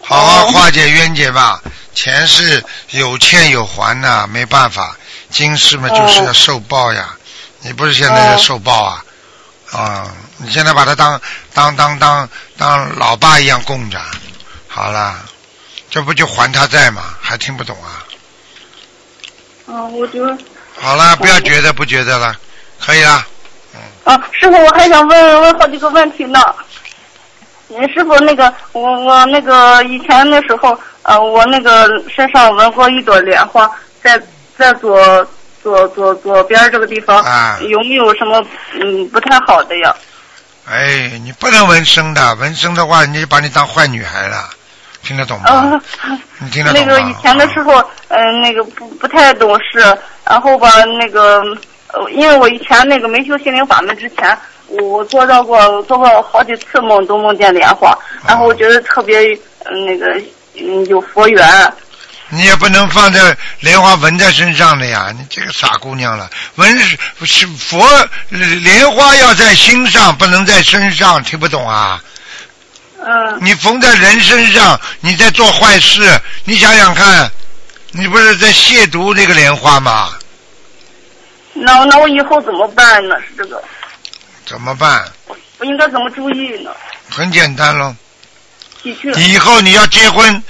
[0.00, 1.60] 好好化解冤结吧。
[1.92, 4.96] 前世有欠有还呐、没办法。
[5.30, 7.16] 今世嘛，就是要受报呀。
[7.60, 9.04] 你不是现在在受报啊？
[9.72, 11.20] 啊，你现在把他当
[11.52, 14.00] 当当当当老爸一样供着，
[14.68, 15.18] 好了，
[15.90, 17.02] 这不就还他债吗？
[17.20, 18.04] 还听不懂啊？
[19.66, 20.38] 嗯，我觉得
[20.78, 22.38] 好了，不要觉得不觉得了，
[22.78, 23.26] 可以了。
[24.04, 26.38] 啊，师傅，我还想问问好几个问题呢。
[27.70, 33.68] 嗯，师傅，那个我我那个以前的时候，呃，我那个身上纹过一朵莲花，
[34.02, 34.20] 在
[34.56, 35.26] 在左
[35.62, 39.94] 左左左边这个地方，啊有没有什么嗯不太好的呀？
[40.70, 44.48] 哎，你不能纹身的，纹身的话，人家就把你当坏女孩了，
[45.02, 45.50] 听得懂吗？
[45.50, 45.80] 啊，
[46.38, 46.86] 你听得懂吗？
[46.92, 49.80] 那个以前的时候，嗯、那个不不太懂事，
[50.24, 50.68] 然后吧，
[51.00, 51.42] 那个，
[51.94, 59.20] 呃，因为我以前那个没修心灵法门之前，我我做到过做过好几次梦，都梦见莲花，然后我觉得特别，
[59.64, 60.06] 嗯、那个，
[60.54, 61.72] 嗯，有佛缘。
[62.30, 66.28] 你也不能放在莲花纹在身上的呀，你这个傻姑娘了。
[66.56, 67.86] 纹是是佛
[68.30, 72.02] 莲花要在心上，不能在身上，听不懂啊？
[73.06, 77.30] 嗯，你缝在人身上，你在做坏事，你想想看，
[77.92, 80.08] 你不是在亵渎这个莲花吗？
[81.54, 83.16] 那那我以后怎么办呢？
[83.20, 83.62] 是这个，
[84.44, 85.04] 怎么办？
[85.26, 86.70] 我应该怎么注意呢？
[87.08, 87.94] 很简单喽，
[88.82, 90.42] 的确，以后你要结婚。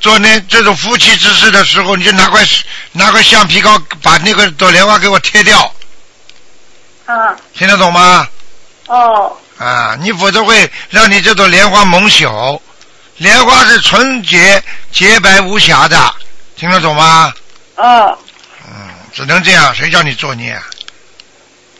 [0.00, 2.42] 做那这种夫妻之事的时候，你就拿块
[2.90, 5.72] 拿块橡皮膏把那个朵莲花给我贴掉，
[7.06, 8.26] 啊，听得懂吗？
[8.88, 12.60] 哦，啊，你否则会让你这朵莲花蒙羞，
[13.18, 16.12] 莲花是纯洁、洁白无瑕的，
[16.56, 17.32] 听得懂吗？
[17.76, 18.18] 嗯嗯，
[19.12, 20.62] 只能这样，谁叫你作孽啊？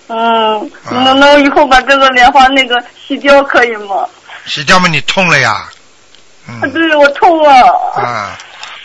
[0.09, 4.07] 嗯，啊那那我以后把这个莲花那个洗掉可以吗？
[4.47, 5.69] 洗掉嘛，你痛了呀？
[6.49, 7.55] 嗯对，我痛啊。
[7.97, 8.39] 啊，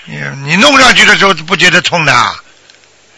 [0.06, 2.36] 你你弄上去的时候不觉得痛的啊？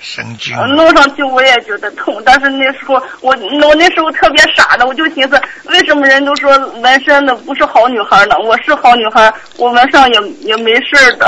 [0.02, 0.58] 神经！
[0.58, 8.36] 呃弄上去我也觉得痛，但是那时候我我那时候特别傻的，我就寻思，为什么人都说纹身的不是好女孩呢？
[8.40, 11.28] 我是好女孩，我纹上也也没事的。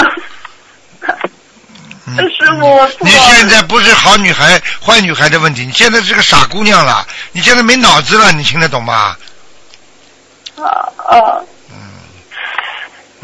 [2.06, 2.18] 嗯。
[2.18, 9.16] 师傅你现在不是好女孩、坏女孩的问题，你现在是个傻姑娘了，你现在没脑子了，你听得懂吗？
[10.58, 10.66] 啊
[11.08, 11.42] 啊！
[11.72, 11.78] 嗯。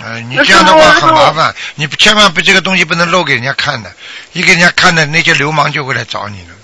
[0.04, 3.92] 呃，你这样的话很麻烦，你千万不这个东西不能露给人家看的，
[4.34, 6.57] 一给人家看的那些流氓就会来找你了，嗯，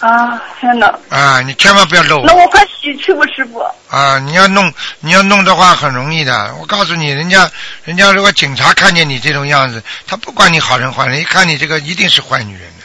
[0.00, 0.42] 啊！
[0.60, 0.92] 天哪！
[1.08, 3.58] 啊，你千万不要露那我快洗去吧，师傅。
[3.88, 4.18] 啊！
[4.18, 7.50] 你要弄你要弄的话很容易的，我告诉你，人家
[7.84, 12.84] 人家如果警察看见你这种样子，他不管你好人坏人，一看你这个一定是坏女人的，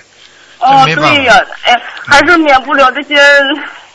[0.60, 3.20] 哦，对呀，哎，还是免不了这些。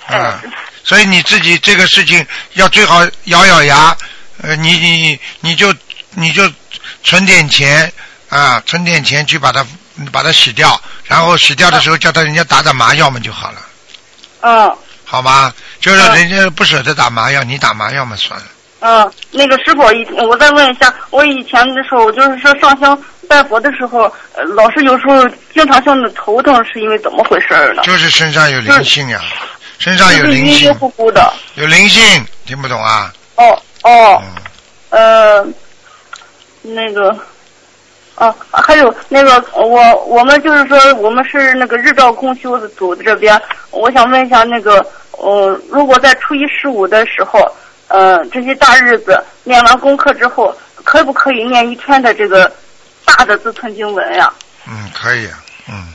[0.07, 0.41] 哎啊，
[0.85, 3.97] 所以你自己这个事情要最好咬咬牙，
[4.43, 5.75] 呃，你你你就
[6.11, 6.49] 你就
[7.03, 7.91] 存点钱
[8.29, 9.67] 啊，存点钱去把它
[10.13, 13.59] 把它洗掉，然后洗掉的时候叫他人家打打麻药嘛就好了，
[14.43, 15.53] 嗯好吗？
[15.81, 18.47] 就是嗯人家不舍得打麻药，你打麻药嘛算了。
[18.81, 24.03] 嗯，那个师傅，以我再问一下，我以前的时候，就是说上香拜佛的时候，
[24.35, 27.83] 呃老是有时候经常性的头疼，是因为怎么回事呢？
[27.85, 29.21] 就是身上有灵性呀、
[29.79, 31.33] 身上有就是晕晕灵性，乎乎的。
[31.55, 33.13] 有灵性，听不懂啊？
[33.37, 34.23] 哦哦，
[34.91, 35.47] 嗯，呃，
[36.63, 37.17] 那个，
[38.17, 47.39] 啊，还有那个，我我们就是说，我们是那个日照公修的组这边，我想问一下，那个，呃，如果在初一十五的时候，
[47.89, 52.51] 呃，这些大日子念完功课之后，可不可以念一天的这个
[53.05, 54.33] 大的自存经文呀？
[54.67, 55.29] 嗯，可以，
[55.69, 55.93] 嗯，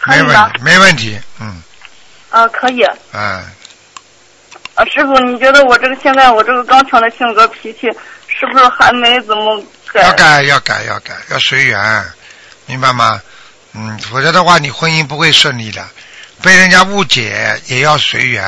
[0.00, 1.62] 可以吗没问题，没问题，嗯，
[2.30, 2.82] 啊，可以。
[3.14, 3.20] 嗯，
[4.74, 7.88] 啊，师傅，你觉得我这个现在我这个刚强的性格脾气，
[8.26, 9.64] 是不是还没怎么改？
[9.94, 12.04] 要改，要改，要改，要随缘，
[12.66, 13.20] 明白吗？
[13.74, 15.86] 嗯，否则的话，你婚姻不会顺利的，
[16.42, 18.44] 被人家误解也要随缘，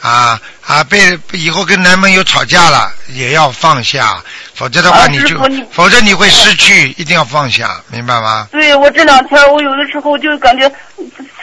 [0.00, 4.22] 啊啊，被以后跟男朋友吵架了也要放下，
[4.54, 5.38] 否则的话啊你就，
[5.72, 8.48] 否则你会失去，一定要放下，明白吗？
[8.50, 10.70] 对我这两天，我有的时候就感觉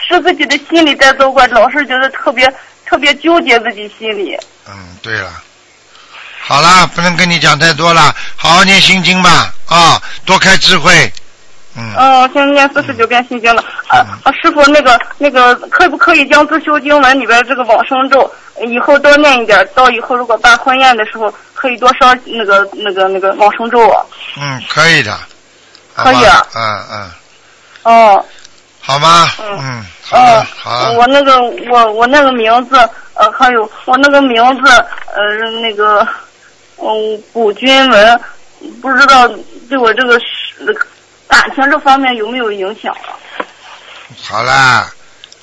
[0.08, 2.52] 是自己的心里在作怪，老是觉得特别
[2.84, 4.36] 特别纠结自己心里。
[4.68, 5.42] 嗯，对了，
[6.42, 11.12] 好啦，不能跟你讲太多了，好好念心经吧，啊，多开智慧，
[11.76, 13.62] 嗯，哦，现在念四十九遍心经了。
[13.88, 18.28] 啊啊，师傅，那个那个，可不可以将自修经文里边这个往生咒
[18.66, 19.68] 以后多念一点？
[19.74, 24.02] 到以后如果办婚宴的时候，可以多烧那个那个那个往生咒啊。
[24.40, 25.16] 嗯，可以的，
[25.94, 27.10] 可以啊嗯嗯，
[27.84, 28.24] 哦。
[28.82, 29.28] 好吗？
[29.38, 31.38] 嗯嗯，好好了，我那个
[31.70, 32.76] 我我那个名字，
[33.14, 34.70] 呃，还有我那个名字，
[35.14, 35.22] 呃，
[35.60, 36.04] 那个，
[36.80, 38.20] 嗯，古君文，
[38.80, 39.28] 不知道
[39.68, 40.72] 对我这个是
[41.28, 43.14] 感情这方面有没有影响啊？
[44.22, 44.90] 好啦，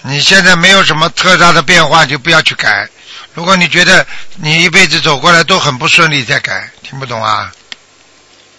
[0.04, 2.88] 你现在没有什么特大的变化，就不要去改。
[3.34, 7.52] 如果你觉得你一辈子走过来都很不顺利，再改，听不懂啊？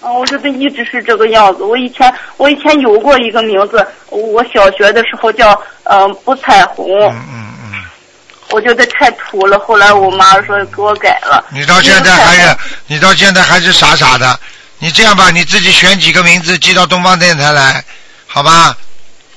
[0.00, 1.64] 啊，我觉得一直是这个样子。
[1.64, 5.50] 我以前我以前有过一个名字，我小学的时候叫
[5.82, 6.86] 嗯、呃不彩虹，
[7.28, 7.47] 嗯，
[8.50, 9.58] 我觉得太土了。
[9.58, 11.44] 后来我妈说给我改了。
[11.50, 12.56] 你到现在还是
[12.87, 14.38] 你到现在还是傻傻的。
[14.78, 17.82] 你这样吧，你自己选几个名字寄到东方电台来，
[18.26, 18.76] 好吧？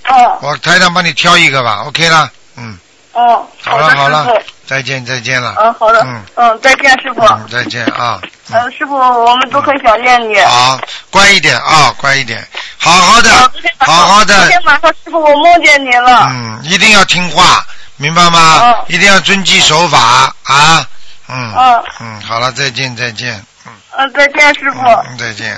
[0.08, 2.78] 哦我台长帮你挑一个吧，OK 了，嗯，
[3.14, 4.28] 哦，好，了好了。，
[4.68, 7.22] 再见再见了，嗯，好的，嗯嗯，再见，师傅。
[7.26, 8.20] 嗯，再见啊，
[8.52, 10.40] 嗯呃，师傅，我们都很想念你。
[10.42, 12.46] 好，乖一点啊，乖一点，
[12.78, 13.30] 好好的
[13.78, 16.28] 好好的昨，天晚上，师傅，我梦见您了。
[16.32, 17.66] 嗯，一定要听话，
[18.02, 18.60] 明白吗？
[18.64, 20.86] 嗯一定要遵纪守法啊，
[21.30, 23.34] 嗯，嗯嗯，好了，再见再见，
[23.66, 24.80] 嗯，嗯，再见，师傅。
[24.82, 25.58] 嗯，再见。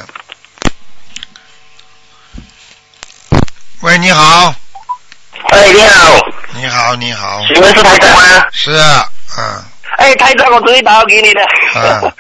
[3.81, 4.53] 喂，你好，
[5.51, 6.19] 哎，你好，
[6.53, 8.45] 你好，你好，请问是台长吗？
[8.51, 9.63] 是啊，嗯
[9.97, 11.41] 哎，台长，我终于打到给你的。
[11.75, 12.13] 嗯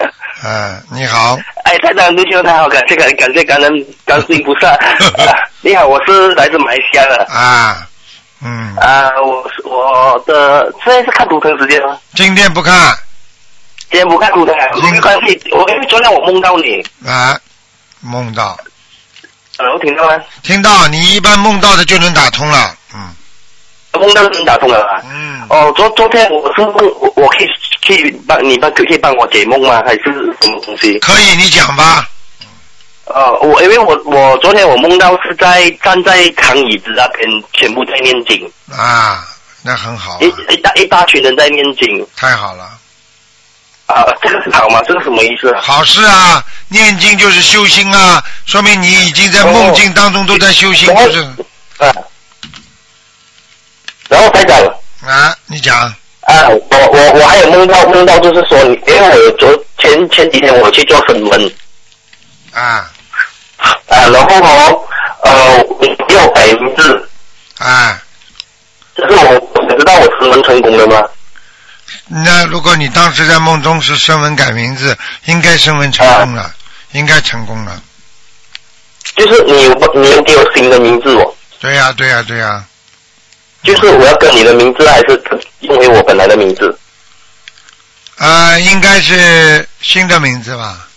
[0.45, 3.71] 嗯，你好，哎，台长，卢兄太好，感谢感感谢感恩
[4.05, 4.69] 感恩菩萨。
[5.29, 7.25] 啊你好，我是来自马来西亚的。
[7.25, 7.85] 啊，
[8.43, 11.97] 嗯，啊，我是我的现在是看图腾时间吗？
[12.13, 12.95] 今天不看
[13.89, 15.39] 今天不看图腾啊，嗯没关系。
[15.51, 17.39] 我因为昨天我梦到你，啊，
[18.01, 18.57] 梦到，
[19.57, 20.21] 呃，我听到吗？
[20.41, 23.13] 听到，你一般梦到的就能打通了，嗯
[23.93, 25.01] 梦到能打通了啊。
[25.05, 27.47] 嗯，哦，昨昨天我是梦，我我可以
[27.81, 29.81] 去帮你帮可以帮我解梦吗？
[29.85, 30.03] 还是
[30.41, 30.97] 什么东西？
[30.99, 32.09] 可以，你讲吧。
[33.05, 39.23] 呃，我因为我我昨天我梦到是在站在长椅子那边，全部在念经，啊，
[39.61, 40.17] 那很好、啊。
[40.21, 42.07] 一，一大一大群人在念经。
[42.15, 42.63] 太好了。
[43.87, 44.81] 啊，这个是好吗？
[44.87, 45.53] 这个什么意思？
[45.53, 45.59] 啊？
[45.61, 51.19] 好事啊，念经就是修心啊，说明你已经在梦境当中都在修心，哦就是。
[51.79, 51.93] 啊，
[54.07, 54.57] 然后台长。
[55.05, 55.77] 啊，你讲。
[56.21, 61.53] 啊，我我我还有梦到梦到就是说，因为我昨前前几天我去做审问
[62.53, 62.89] 啊
[63.87, 64.87] 啊，然后哦
[65.23, 65.63] 呃
[66.07, 67.09] 给我改名字，
[67.59, 68.01] 啊，
[68.95, 71.01] 就是我我知道我审问成功了吗？
[72.07, 76.53] 那如果你当时在梦中是声纹改名字，应该声纹成功了，
[76.91, 77.81] 应该成功了。
[79.15, 82.63] 就是你有你有给我新的名字哦，对呀、对呀、对呀、
[83.63, 85.23] 就是我要跟你的名字还是
[85.61, 86.77] 用回我本来的名字？
[88.17, 90.87] 啊，应该是新的名字吧？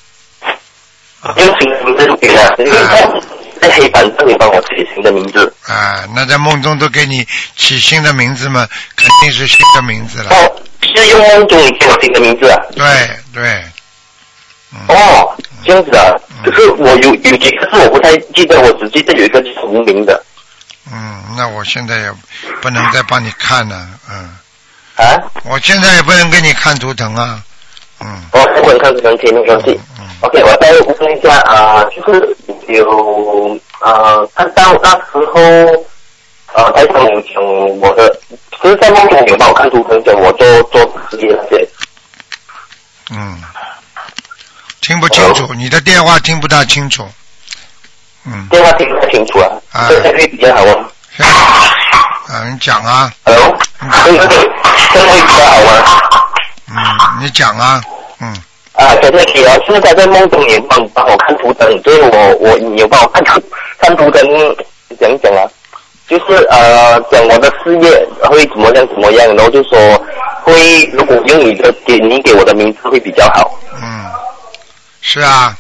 [1.37, 3.21] 用新的名字就给了，因为在
[3.61, 5.53] 在黑板上你帮我起新的名字。
[5.67, 10.31] 啊，那在梦中都给你起新的名字嘛，肯定是新的名字了。
[10.31, 12.57] 哦，是用梦中你给我新的名字啊？
[12.75, 12.85] 对
[13.33, 13.65] 对，
[14.73, 16.05] 嗯，哦，这样子啊。
[16.11, 20.23] 嗯可是我有有几个是我不太记得，我只记得有一个是无名的
[20.93, 22.13] 嗯，那我现在也
[22.63, 24.37] 不能再帮你看了，嗯，
[24.95, 25.19] 啊。
[25.45, 27.43] 我现在也不能给你看图腾啊，
[28.01, 29.81] 嗯哦，不能看这张贴没关系。
[30.23, 32.37] 嗯 OK，我再问一下啊、就是
[32.69, 35.41] 有呃，看到那时候
[36.55, 37.43] 呃，台上有讲
[37.81, 38.19] 我的，
[38.61, 41.69] 其实在梦中有帮我看图腾，讲我做做事业那些。
[43.11, 43.41] 嗯，
[44.81, 47.07] 听不清楚，你的电话听不大清楚，
[48.25, 49.87] 嗯，电话听不太清楚啊，啊。
[49.89, 50.91] 这才会比较好啊。
[52.29, 53.57] 啊，你讲啊，Hello，
[54.05, 56.01] 这个这个会比较好吗？
[56.69, 56.77] 嗯，
[57.21, 57.81] 你讲啊，
[58.21, 58.35] 嗯，
[58.77, 63.41] 啊，现在可以啊，现在在梦中也帮帮我看图腾，就是我我你有帮我看图
[63.79, 64.21] 看图腾，
[65.01, 65.49] 讲讲啊，
[66.07, 69.79] 就是呃讲我的事业会怎么样怎么样，然后就说
[70.43, 74.05] 会如果用你的给你给我的名字会比较好，嗯，
[75.01, 75.57] 是啊，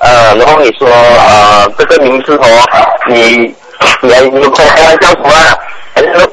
[0.00, 2.46] 呃，然后你说呃这个名字哦，
[3.08, 3.54] 你
[4.02, 5.56] 你还你开玩笑说啊。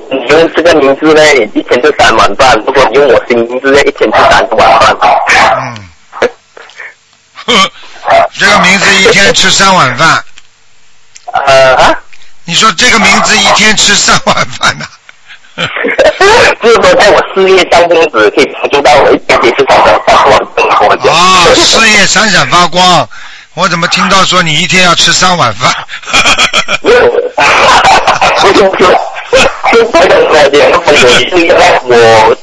[0.09, 1.21] 你用这个名字呢，
[1.53, 4.95] 一天就三碗饭；如果你用我新名字呢，一天就三十碗饭。
[7.47, 7.57] 嗯，
[8.03, 10.23] 呵，这个名字一天吃三碗饭，
[11.45, 11.93] 呃啊，
[12.45, 14.85] 你说这个名字一天吃三碗饭呐、
[16.61, 21.17] 就是说在我事业上这样子可以帮助到我一点点是好的，帮我生活这样。
[21.17, 23.07] 啊，事业闪闪发光。
[23.55, 25.71] 我怎么听到说你一天要吃三碗饭？
[29.33, 29.47] 不是
[29.91, 31.55] 不是，是这个来讲，我是因为
[31.85, 31.95] 我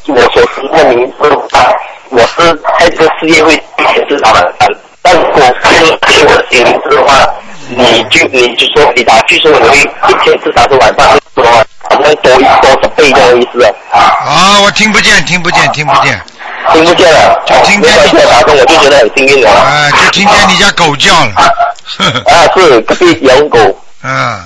[0.09, 1.71] 我所知的名字啊，
[2.09, 4.45] 我是在这个事业会一天是老板，
[5.03, 5.71] 但如果是
[6.01, 7.27] 给我的名字的话，
[7.69, 14.01] 你就你就说你打据说我会一天吃三十碗饭，说好像多一多十倍的意思啊。
[14.01, 16.21] 啊，我听不见，听不见，听不见。
[16.73, 19.51] 听不见了，就听见没关系打通我就觉得很幸运了。
[19.51, 21.33] 啊，就听见你家狗叫了。
[22.27, 23.59] 啊，是隔壁养狗。
[24.05, 24.39] 嗯，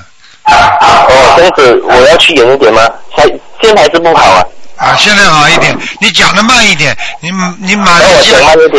[0.47, 2.83] 哦，这样子我要去远一点吗？
[3.17, 3.25] 还
[3.63, 4.45] 现在还是不好啊。
[4.77, 7.31] 啊，现在好一点，你讲的慢一点，你
[7.61, 8.39] 你马来西亚，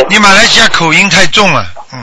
[0.09, 1.99] 你马来西亚口音太重了，嗯。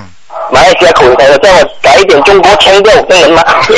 [0.52, 3.42] 马来西亚口音台的，叫我改一点中国腔调跟人吗？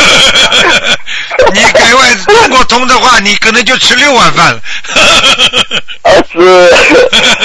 [1.55, 4.61] 你改外中国通的话，你可能就吃六碗饭了。
[6.03, 6.77] 儿 子，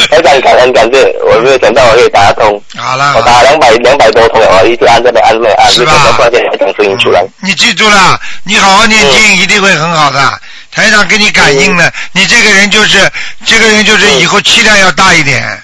[0.10, 7.24] 非常感恩感谢，我没有想到我可以打通，好了，我打两百两百多通了，我一直按这边按那按，是吧没想到突然间还讲声音出来。
[7.42, 10.42] 你记住了，你好好念经，一定会很好的。
[10.72, 13.12] 台长给你感应了，你这个人就是，
[13.46, 15.64] 这个人就是以后气量要大一点。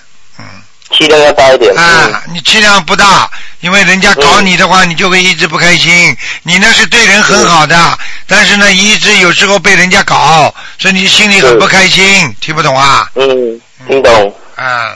[0.92, 1.76] 气量要大一点。
[1.76, 3.30] 啊，你气量不大，
[3.66, 6.16] 因为人家搞你的话，你就会一直不开心。
[6.44, 7.98] 你那是对人很好的，
[8.28, 13.10] 但是呢，一直有时候被人家搞，所以你心里很不开心，听不懂啊？
[13.16, 14.36] 嗯，听懂。
[14.54, 14.94] 啊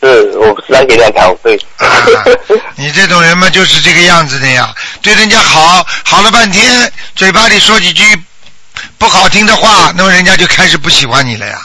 [0.00, 1.56] 是我时常给人家搞对。
[1.78, 2.06] 啊，
[2.76, 8.04] 你这种人嘛，就是这个样子的呀，对人家好，好了半天，嘴巴里说几句
[8.98, 11.58] 不好听的话，那么人家就开始不喜欢你了呀。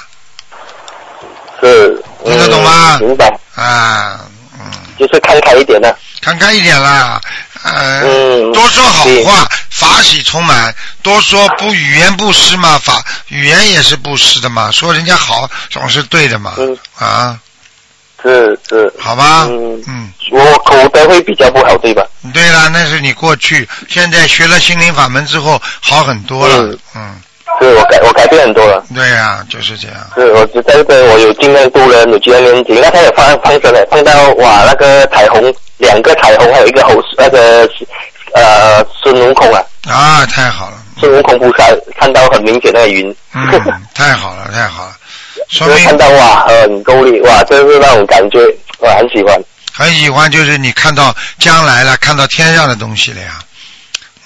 [1.62, 2.04] 是。
[2.26, 4.20] 听得懂吗嗯明白，啊，
[4.66, 5.96] 嗯，就是看开一点的。
[6.22, 7.20] 看开一点啦，
[7.64, 8.52] 呃，嗯。
[8.52, 16.78] 多说好话，法喜充满；多说不语言不施嘛，法语言也是不施的嘛，说人家好总是对的嘛，嗯。
[16.98, 17.40] 啊，
[18.22, 18.94] 是是。
[19.00, 19.82] 好吧，嗯。
[19.88, 22.06] 嗯，我口德会比较不好，对吧？
[22.34, 26.80] 对啦，那是你过去，现在学了心灵法门之后好很多了，嗯。
[26.96, 27.22] 嗯
[27.60, 28.84] 是我改我改变很多了。
[28.96, 29.98] 对呀、就是这样。
[30.16, 32.80] 是我知道这个我有尽量多了，有尽量念经。
[32.82, 37.70] 那他也放放生了，放到哇那个彩虹，两个彩虹，还有一个猴那个
[38.34, 41.66] 呃孙悟空啊，啊，太好了，孙悟空菩萨
[42.00, 43.62] 看到很明显那个云，嗯，
[43.94, 44.94] 太好了，太好了，
[45.50, 48.40] 说明看到哇很够力哇，真是那种感觉
[48.80, 49.40] 我很喜欢。
[49.74, 53.40] 很喜欢，就是你看到将来了，看到天上的东西了呀。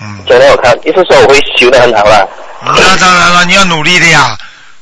[0.02, 2.28] 嗯，现在我看，意思说我会修得很好啦。
[2.66, 4.38] 那当然了，你要努力的呀。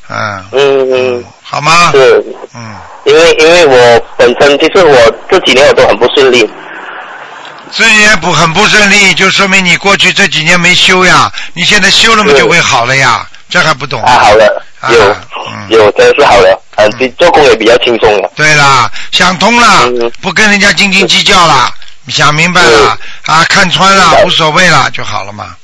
[0.09, 1.91] 嗯，嗯嗯，好吗？
[1.93, 2.23] 是，
[2.53, 2.75] 嗯，
[3.05, 4.95] 因为因为我本身其实我
[5.29, 6.47] 这几年我都很不顺利，
[7.71, 11.31] 这几年不很不顺利，就说明你过去这几年没修呀。
[11.53, 13.25] 你现在修了嘛，就会好了呀。
[13.49, 14.19] 这还不懂啊。
[14.21, 15.15] 好了，有、
[15.47, 15.67] 嗯。
[15.69, 18.29] 有真的是好了，嗯，比做工也比较轻松了。
[18.35, 20.11] 对啦，想通了，嗯。
[20.21, 21.71] 不跟人家斤斤计较了，
[22.09, 25.55] 想明白了啊，看穿了，无所谓了就好了嘛。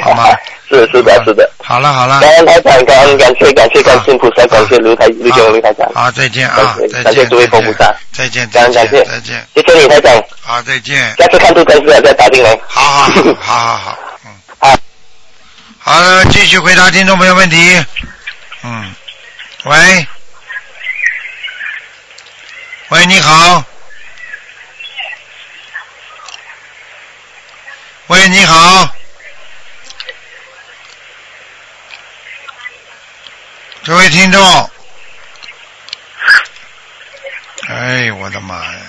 [0.00, 0.24] 好吗？
[0.70, 1.48] 是是的是的。
[1.62, 5.86] 好了好了，感恩台长，感恩感谢感谢感谢菩萨，感谢卢台卢九卢台长。
[5.94, 11.14] 好，再见啊，再见，感谢诸位佛菩萨，再见，再感恩感谢见，再见，谢谢你台长，好，再见。
[11.18, 12.58] 下次看图真实了再打进来。
[12.66, 13.12] 好好好
[13.42, 14.30] 好好好，嗯。
[14.58, 14.76] 好。
[15.78, 17.84] 好了， 继续回答听众朋友问题。
[18.62, 18.94] 嗯，
[19.64, 20.06] 喂，
[22.88, 23.62] 喂，你好。
[28.08, 28.88] 喂，你好。
[33.84, 34.70] 这位听众，
[37.66, 38.80] 哎，我的妈呀！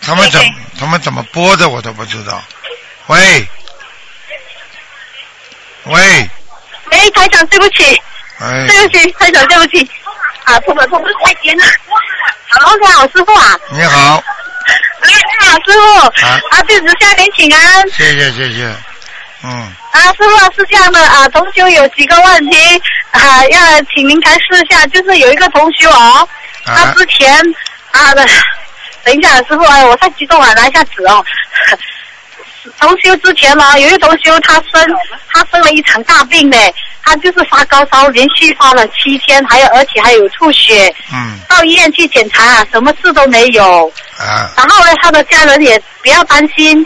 [0.00, 0.40] 他们怎
[0.80, 2.42] 他们怎么播的我都不知道。
[3.08, 3.46] 喂，
[5.84, 6.30] 喂，
[6.84, 8.00] 喂，台长，对不起，
[8.40, 9.90] 哎，对不起，台长，对不起，
[10.44, 11.64] 啊，不不不，不是太尖了。
[12.48, 13.58] 好，你好，师傅啊。
[13.72, 14.24] 你好，
[15.02, 16.24] 哎，你好，师傅。
[16.26, 17.90] 啊啊，弟子下面请安。
[17.90, 18.74] 谢谢谢谢，
[19.42, 22.82] 嗯，啊，师傅是这样的啊，同修有几个问题
[23.14, 23.60] 啊，要
[23.94, 24.84] 请您开示一下。
[24.88, 26.28] 就是有一个同学哦，
[26.64, 27.32] 他啊之前
[27.92, 28.26] 啊的，
[29.04, 31.24] 等一下，师傅，哎，我太激动了，拿一下纸哦。
[32.80, 34.82] 同修之前呢，有一个同修他生
[35.30, 36.56] 他生了一场大病呢，
[37.04, 43.86] 他就是发高烧，连续发了七天，还有而且还有吐血，嗯到医院去检查，什么事都没有。
[44.18, 46.84] 啊然后呢，他的家人也不要担心，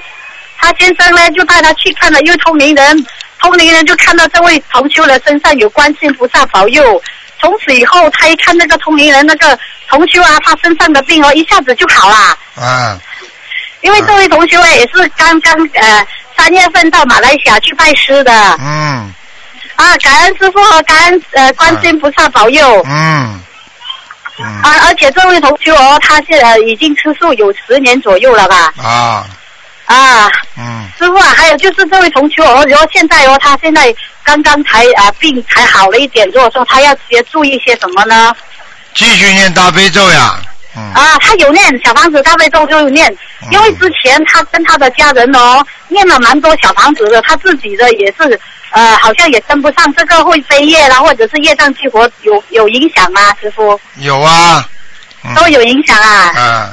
[0.59, 3.07] 他先生呢就带他去看了，因为通灵人，
[3.39, 7.03] 通灵人就看到这位同修的身上有观世音菩萨保佑。
[7.41, 9.57] 从此以后，他一看那个通灵人那个
[9.89, 12.39] 同修啊，他身上的病哦，一下子就好了。
[12.57, 12.99] 啊
[13.80, 16.05] 因为这位同修呢，也是刚刚呃
[16.36, 19.09] 三月份到马来西亚去拜师的嗯
[19.76, 22.82] 啊，感恩师傅和感恩呃观世音菩萨保佑。
[22.86, 23.41] 嗯
[24.41, 28.72] 嗯啊，而且这位同修哦，他是呃已经吃素有十年左右了吧？
[28.82, 29.24] 啊
[29.89, 30.86] 啊，嗯。
[30.99, 38.34] 师傅啊，还有就是这位同学哦，然后现在哦，他现在刚刚才啊病才好了一点，如果说他要些注意些什么呢？
[38.95, 40.41] 继续念大悲咒呀，
[40.76, 40.93] 嗯。
[40.93, 43.16] 啊，他有念小房子大悲咒就有念，
[43.51, 48.41] 因为之前他跟他的家人哦念了蛮多小房子的，他自己的也是
[48.72, 53.20] 呃好像也跟不上，这个会飞业啦，或者是业障激活有有影响吗？
[53.41, 53.80] 师傅。
[53.99, 54.68] 有啊，
[55.24, 55.34] 嗯。
[55.34, 56.32] 都有影响啊。
[56.36, 56.70] 嗯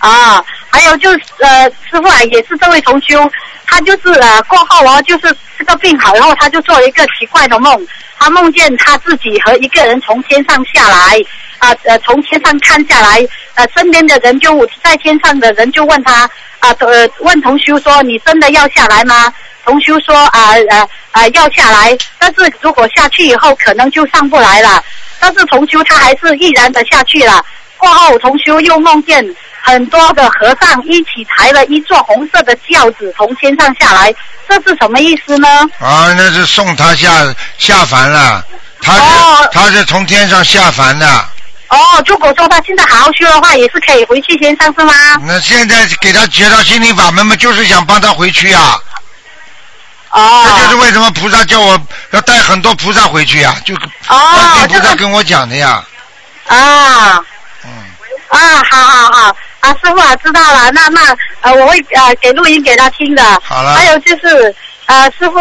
[0.00, 3.30] 啊，还有就是呃，师傅啊，也是这位同修，
[3.64, 7.86] 他就是呃过后哦，就是这个病好，然后他就做了一个奇怪的梦，
[8.18, 11.16] 他梦见他自己和一个人从天上下来，
[11.58, 19.32] 啊呃从天上看下来，呃身边的人就在天上的人就问他啊呃问同修说你真的要下来吗？
[19.64, 24.82] 同修说啊呃啊要下来，但是如果下去以后可能就上不来了，
[25.20, 27.40] 但是同修他还是毅然的下去了。
[27.76, 29.22] 过后，同修又梦见
[29.66, 34.14] 很多的和尚一起抬了一座红色的轿子从天上下来，
[34.46, 35.48] 这是什么意思呢？
[35.80, 38.44] 啊，那是送他下下凡了，
[38.82, 39.48] 他是、哦。
[39.50, 41.06] 他是从天上下凡的，
[41.68, 44.92] 哦，如果说他现在好好修的话，也是可以回去天上是吗？
[45.22, 48.78] 那现在给他学到心灵法门嘛，就是想帮他回去呀、
[50.10, 54.88] 哦，这就是为什么菩萨叫我要带很多菩萨回去呀、就观世音菩哦这个。
[54.88, 55.82] 萨跟我讲的呀，
[56.48, 57.18] 啊。
[57.64, 57.70] 嗯，
[58.28, 63.22] 啊，好好好啊，师傅啊，知道了，那那呃，我会呃给录音给他听的。
[63.42, 64.54] 好了还有就是
[64.84, 65.38] 呃，师傅，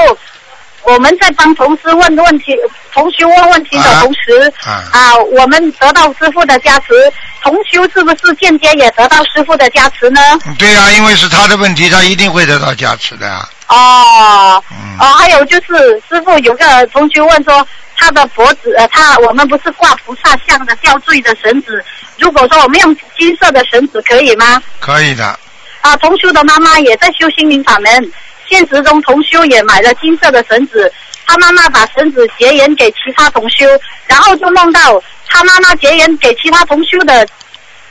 [0.84, 2.56] 我们在帮同事问问题，
[2.94, 6.94] 同学问问题的啊同时啊啊，我们得到师傅的加持，
[7.42, 10.22] 同修是不是间接也得到师傅的加持呢？
[10.58, 13.46] 对呀、因为是他的问题，他一定会得到加持的呀。
[13.68, 17.68] 哦，嗯哦，还有就是师傅有个同学问说，
[18.04, 21.82] 他的脖子呃，他我们不是挂菩萨像的吊坠的绳子，
[22.20, 24.62] 如果说我们用金色的绳子可以吗？
[24.82, 25.40] 可以的，
[25.80, 28.12] 啊，同修的妈妈也在修心灵法门，
[28.50, 30.92] 现实中同修也买了金色的绳子，
[31.26, 33.66] 他妈妈把绳子结缘给其他同修，
[34.06, 37.26] 然后就梦到他妈妈结缘给其他同修的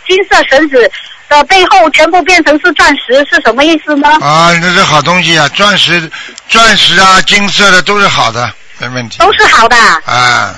[0.06, 0.90] 金色绳子
[1.30, 4.10] 的背后全部变成是钻石，是什么意思呢？
[4.20, 6.10] 啊，那是好东西啊，钻石、
[6.48, 8.52] 钻石啊，金色的都是好的，
[8.88, 9.18] 没问题。
[9.18, 9.76] 都是好的。
[10.04, 10.54] 啊，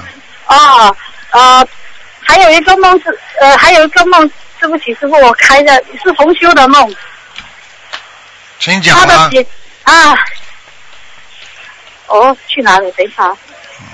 [0.47, 0.97] 哦，
[1.31, 1.67] 呃，
[2.21, 5.73] 还有一个梦是，呃，还有一个梦，对不起，师傅，我开的
[6.03, 6.95] 是同修的梦，
[8.59, 9.07] 请讲啊。
[9.07, 9.47] 他的姐
[9.85, 10.15] 啊，
[12.07, 12.91] 哦，去哪里？
[12.93, 13.37] 等一下啊。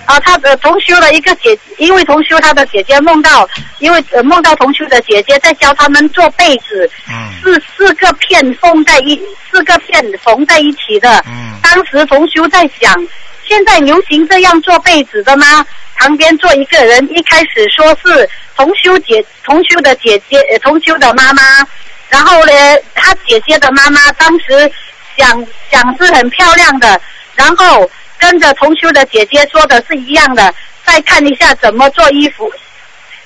[0.07, 9.20] 啊，他的同修的一个姐，因为同修他的姐姐梦到，因为、呃、梦到同修的姐姐在教他们做被子，嗯是四个片缝在一，
[9.51, 11.22] 四个片缝在一起的。
[11.26, 12.93] 嗯当时同修在想，
[13.51, 15.67] 现在流行这样做被子的吗？
[15.97, 21.43] 旁边坐一个人，一开始说是同修姐，同修的姐姐，同修的妈妈。
[22.09, 22.53] 然后呢，
[22.95, 24.71] 他姐姐的妈妈当时
[25.19, 27.01] 想想是很漂亮的，
[27.35, 30.55] 然后跟着同修的姐姐说的是一样的，
[30.87, 32.49] 再看一下怎么做衣服，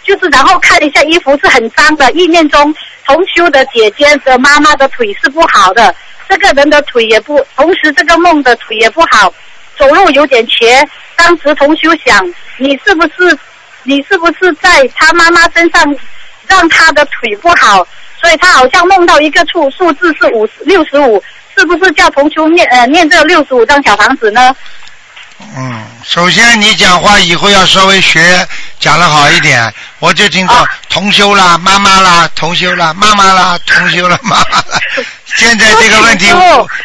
[0.02, 5.94] 就是然后看一下衣服是很脏的，意念中同修的姐姐的妈妈的腿是不好的，
[6.30, 9.32] 这个人的腿也不，同时这个梦的腿也不好，
[9.78, 10.86] 走路有点瘸。
[11.16, 12.26] 当时同修想，
[12.58, 13.38] 你是不是
[13.82, 15.96] 你是不是在他妈妈身上
[16.46, 17.86] 让他的腿不好？
[18.20, 21.22] 所以他好像梦到一个数数字是五六十五，
[21.56, 24.54] 是不是叫同修念呃念这六十五张小房子呢？
[25.56, 28.46] 嗯，首先你讲话以后要稍微学
[28.80, 34.64] 讲的好一点，我就听到啊同修啦、妈妈啦、同修啦、妈妈啦、同修啦、妈妈啦。
[35.36, 36.26] 现在这个问题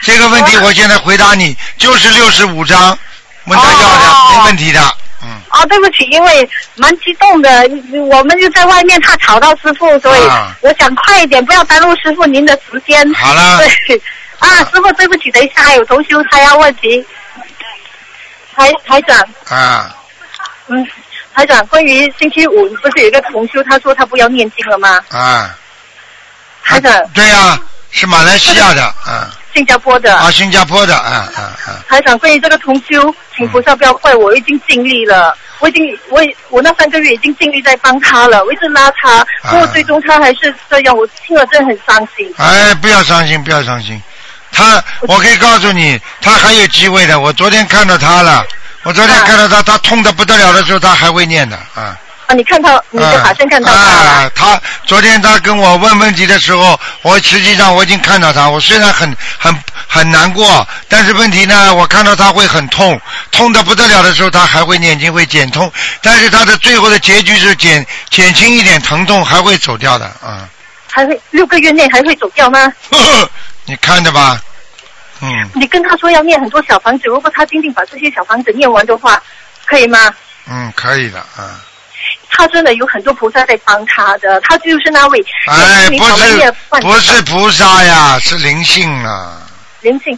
[0.02, 2.98] 这个问题我现在回答你，就是六十五张，
[3.46, 4.82] 问他要的，哦没问题的。
[5.22, 7.70] 嗯，哦，对不起，因为蛮激动的，
[8.10, 10.56] 我们就在外面，怕吵到师傅，所以啊。
[10.62, 13.14] 我想快一点，不要耽误师傅您的时间。
[13.14, 13.58] 好了。
[13.86, 14.02] 对，
[14.40, 17.06] 啊，师傅，对不起，等一下还有同修他要问题。
[18.56, 19.18] 台台长，
[19.50, 19.96] 啊，
[20.68, 20.88] 嗯，
[21.34, 25.02] 台长，关于星期五不是有一个同修，他说他不要念经了吗？
[25.10, 25.54] 啊，
[26.64, 27.60] 台长，对呀、
[27.92, 30.16] 是马来西亚的，啊新加坡的。
[30.16, 42.32] 啊，新加坡的，啊啊啊，台长，关于这个同修，请菩萨不要怪我，我已经尽力了，我已经我已我那三个月已经尽力在帮他了，我一直拉他，不过最终他还是这样，我听了真的很伤心。
[42.38, 44.00] 哎，不要伤心，不要伤心。
[44.52, 47.20] 他，我可以告诉你，他还有机会的。
[47.20, 48.46] 我昨天看到他了，
[48.84, 51.98] 我昨天啊看到他，他痛的不得了的时候，他还会念的啊。
[52.30, 58.48] 啊，你看到你的法身看到他了，啊，他昨天他跟我问问题的时候，我实际上我已经看到他。
[58.48, 59.52] 我虽然很很
[59.88, 63.02] 很难过，但是问题呢，我看到他会很痛，
[63.32, 65.72] 痛的不得了的时候，他还会念经，会减痛。
[66.04, 70.48] 但是他的最后的结局是减减轻一点疼痛，还会走掉的啊。
[70.88, 72.72] 还会六个月内还会走掉吗？
[72.92, 73.30] 呵 呵
[73.66, 74.40] 你看着吧，
[75.22, 79.20] 嗯，你跟他说要念很多小房子，如果他今天把这些小房子念完的话，
[79.66, 79.98] 可以吗？
[80.48, 81.60] 嗯，可以的，啊。
[82.30, 89.42] 他真的有很多菩萨在帮他的，他就是那位哎，不是不是菩萨呀，是灵性啊。
[89.82, 90.18] 灵性，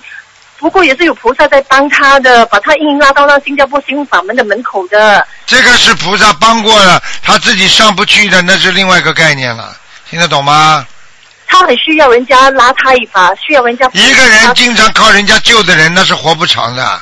[0.58, 5.26] 不过也是有菩萨在帮他的，把他硬拉到那新加坡新法门的门口的。
[5.46, 9.76] 这个是菩萨帮过了，他自己上不去的，那是另外一个概念了，
[10.10, 10.86] 听得懂吗？
[11.48, 13.90] 他很需要人家拉他一把，需要人家。
[13.94, 17.02] 一个人经常靠人家救的人，那是活不长的，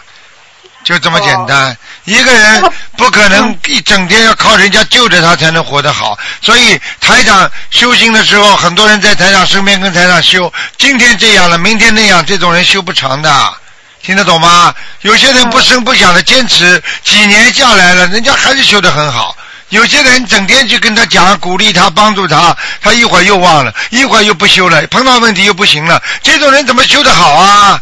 [0.84, 1.78] 就这么简单。
[2.10, 2.64] 一个人
[2.98, 6.18] 不可能一整天要靠人家救着他才能活得好。
[6.42, 13.54] 所以台长修行的时候，很多人在台长身边跟台长修，今天这样了，明天那样，这种人修不长的。
[14.02, 14.74] 听得懂吗？
[15.02, 19.38] 有些人不声不响的坚持几年下来了，人家还是修得很好。
[19.70, 27.80] 有些人整天去跟他讲、鼓励他、帮助他，他一会儿又忘了，一会儿又不修了，碰到问题又不行了，这种人怎么修得好啊？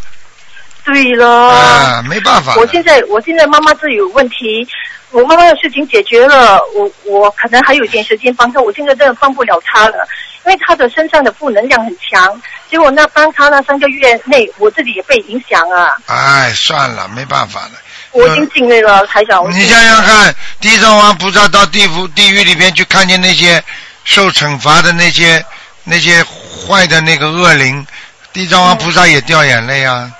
[0.92, 1.50] 对了。
[1.50, 2.54] 啊，没办法。
[2.56, 4.66] 我现在我现在妈妈这有问题，
[5.10, 10.08] 我妈妈的事情解决了，我我可能还有一点时间帮她，我现在真的帮不了她了，
[10.46, 17.72] 因为她的身上的负能量很强，结果那帮她那三个月内，我自己也被影响啊，哎，算了，没办法了。
[18.12, 19.44] 我已经尽力了，台长。
[19.44, 23.62] 我你想想看，地藏王菩萨到地府、地狱里边去看见那些
[24.04, 25.44] 受惩罚的那些
[25.84, 27.86] 那些坏的那个恶灵，
[28.32, 30.12] 地藏王菩萨也掉眼泪啊，嗯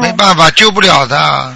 [0.00, 1.54] 没办法，救不了的。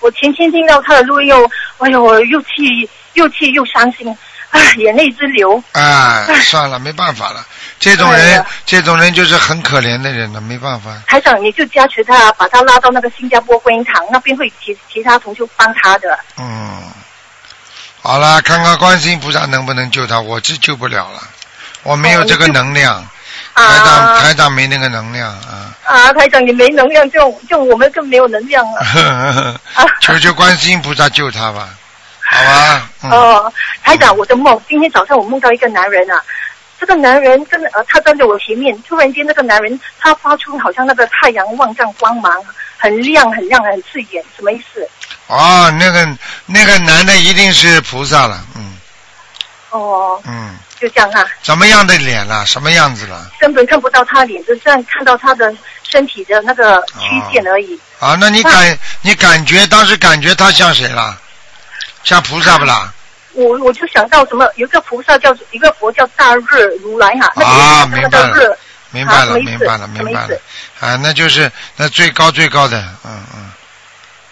[0.00, 4.14] 我前天听到他的录音又，哎呦，我又气又气又伤心，
[4.50, 5.62] 唉，眼泪直流。
[5.72, 7.44] 哎，算了，没办法了。
[7.80, 10.90] 这种人这种人就是很可怜的人了，没办法。
[11.06, 16.18] 台长，你就加持他，把他拉到那个新加坡观音堂那边，会其其他同学帮他的。
[16.38, 16.82] 嗯，
[18.00, 21.22] 好了，看看观世音菩萨能不能救他，我是救不了了，
[21.82, 23.06] 我没有这个能量，
[23.54, 25.72] 台长啊台长没那个能量啊。
[25.84, 29.60] 啊，啊，台长你没能量，就就我们更没有能量了。
[30.00, 31.68] 求求观世音菩萨救他吧，
[32.20, 32.90] 好吧？
[33.02, 33.52] 嗯、哦，
[33.82, 36.20] 台长，我的梦，今天早上我梦到一个男人啊，
[36.80, 42.32] 这个男人跟呃，他站在我前面，突然间那个男人他发出好像那个太阳万丈光芒，
[42.78, 44.88] 很亮很亮很刺眼，什么意思？
[45.26, 46.06] 哦，那个
[46.46, 48.76] 那个男的一定是菩萨了，嗯
[49.78, 52.46] 哦，嗯，就这样啊，什么样的脸了？
[52.46, 53.28] 什么样子了？
[53.40, 55.52] 根本看不到他脸，只是看到他的
[55.82, 57.78] 身体的那个曲线而已。
[57.98, 61.18] 啊，那你感你感觉当时感觉他像谁了？
[62.04, 62.92] 像菩萨不啦？
[63.32, 68.56] 我我就想到什么，有一个菩萨叫一个佛叫大日如来哈，那啊，个明白了那个日，，
[68.90, 70.40] 明白了，明白了，明白了。
[70.78, 73.50] 啊，那就是那最高最高的，嗯嗯，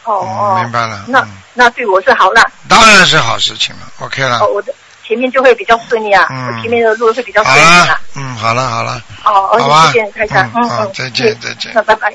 [0.05, 1.05] 哦哦，明白了。
[1.09, 4.47] 那嗯，那对我是好了，当然是好事情了，OK 了哦，。
[4.47, 4.73] 我的
[5.13, 6.63] 前面就会比较顺利啊，嗯。
[6.63, 11.71] 前面的路会比较顺利啊。，嗯，好了好了，哦，好再见，台长，嗯嗯嗯，好再见嗯再见。
[11.75, 12.11] 那拜拜。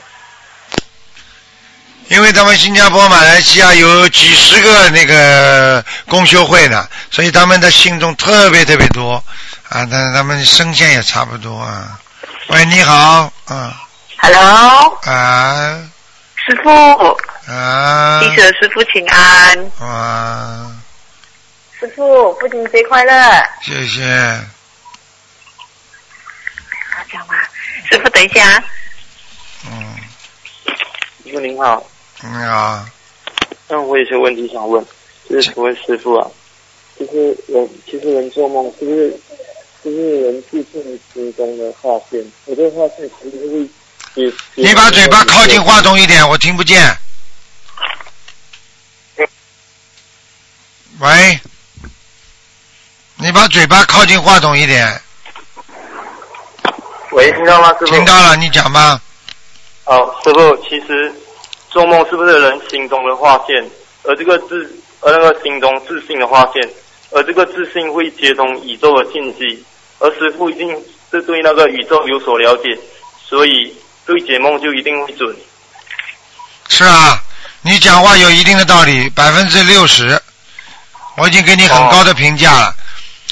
[2.07, 9.23] 因为他们新加坡、马来西亚有几十个那个公修会呢，所以他们的信众特别特别多
[9.69, 11.99] 啊，但他们声线也差不多啊。
[12.47, 13.71] 喂，你好，嗯。
[14.17, 15.79] Hello，啊。
[16.35, 16.71] 师傅，
[17.51, 18.19] 啊。
[18.21, 19.71] 弟子师傅请安。
[19.79, 20.71] 啊，
[21.87, 23.13] 师傅，父亲节快乐。
[23.61, 24.03] 谢谢。
[26.91, 27.35] 好讲吗？
[27.89, 28.61] 师傅，等一下。
[29.65, 29.95] 嗯，
[31.23, 31.85] 师傅您好，
[32.21, 32.85] 你好，
[33.69, 34.85] 那我有些问题想问，
[35.29, 36.29] 就是请问师傅啊，
[36.99, 39.19] 就是人其实人做梦是不是
[39.83, 42.19] 就是人自信心中的画线？
[42.45, 46.77] 我这个划线其实会也你把嘴巴靠近话筒一点，我听不见。
[50.99, 51.39] 喂，
[53.19, 55.01] 你把嘴巴靠近话筒一点。
[57.11, 57.87] 喂，听到吗，师傅？
[57.87, 59.01] 听到了，你讲吧。
[59.85, 61.11] 哦，师傅，其实
[61.71, 63.67] 做梦是不是人心中的划线？
[64.03, 66.69] 而这个自而那个心中自信的划线，
[67.11, 69.65] 而这个自信会接通宇宙的信息，
[69.97, 70.69] 而师傅一定
[71.09, 72.77] 是对那个宇宙有所了解，
[73.27, 75.35] 所以对解梦就一定会准。
[76.69, 77.19] 是啊，
[77.63, 80.21] 你讲话有一定的道理，百分之六十，
[81.17, 82.75] 我已经给你很高的评价了。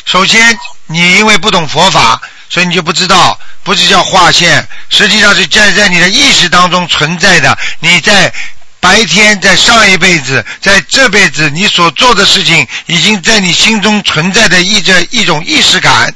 [0.06, 7.58] 首先，你因为不懂佛法，所以你就不知道，不是叫划线，实际上是在在你的意识当中存在的。
[7.80, 8.32] 你在
[8.80, 16.14] 白天，在上一辈子，在这辈子，你所做的事情，已经在你心中存在的一这一种意识感，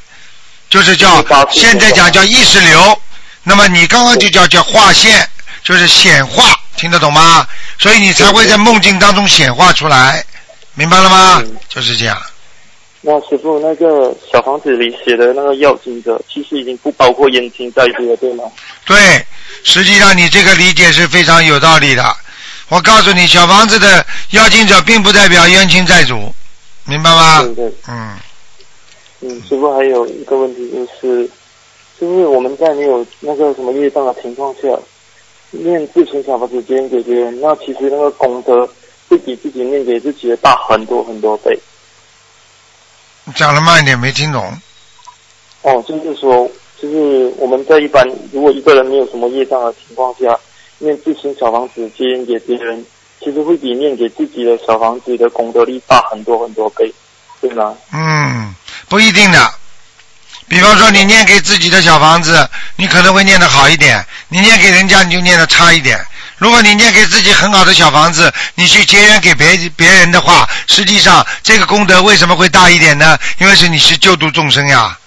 [0.69, 3.01] 就是叫现在讲叫意识流。
[3.41, 5.27] 那么你刚刚就叫叫划线，
[5.63, 7.47] 就是显化，听得懂吗？
[7.79, 10.23] 所以你才会在梦境当中显化出来，
[10.75, 11.41] 明白了吗？
[11.67, 12.15] 就是这样。
[13.01, 18.43] 那师傅，那个小房子里写的那个要经者，其实已经不包括冤亲债主了，对吗？
[18.85, 18.97] 对，
[19.63, 22.03] 实际上你这个理解是非常有道理的。
[22.67, 26.17] 我告诉你，小房子的要经者并不代表冤亲债主，
[26.85, 27.41] 明白吗？
[27.41, 27.73] 对对。
[27.87, 28.19] 嗯，
[29.21, 31.29] 嗯，师傅还有一个问题就是，
[31.99, 34.67] 就是我们在没有那个什么业障的情况下，
[35.51, 38.69] 念自存小房子接给别人，那其实那个功德
[39.07, 41.57] 会比自己念给自己的大很多很多倍。
[43.29, 44.59] 你讲的慢一点，没听懂。
[45.61, 46.49] 哦，就是说，
[46.81, 48.03] 就是我们在一般
[48.33, 50.35] 如果一个人没有什么业障的情况下，
[50.79, 52.83] 念自存小房子接引给别人，
[53.19, 56.91] 其实会比念给自己的小房子的功德力大很多很多倍，
[57.39, 57.77] 对吗？
[57.93, 58.55] 嗯，
[58.87, 59.53] 不一定的。
[60.47, 66.03] 比方说，你念给自己的小房子，你可能会念得好一点；你念给人家，你就念得差一点。
[66.39, 73.17] 如果你念给自己很好的小房子，你去结缘给别别人的话，实际上这个功德为什么会大一点呢？
[73.39, 74.97] 因为是你是救度众生呀。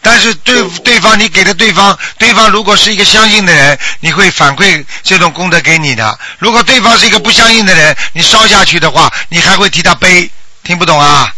[0.00, 6.18] 但是对对方，你给的对方，对方如果是一个相信的人，你会反馈这种功德给你的。
[6.38, 10.30] 如果对方是一个不相信的人，你烧下去的话，你还会替他背。
[10.64, 11.32] 听不懂啊？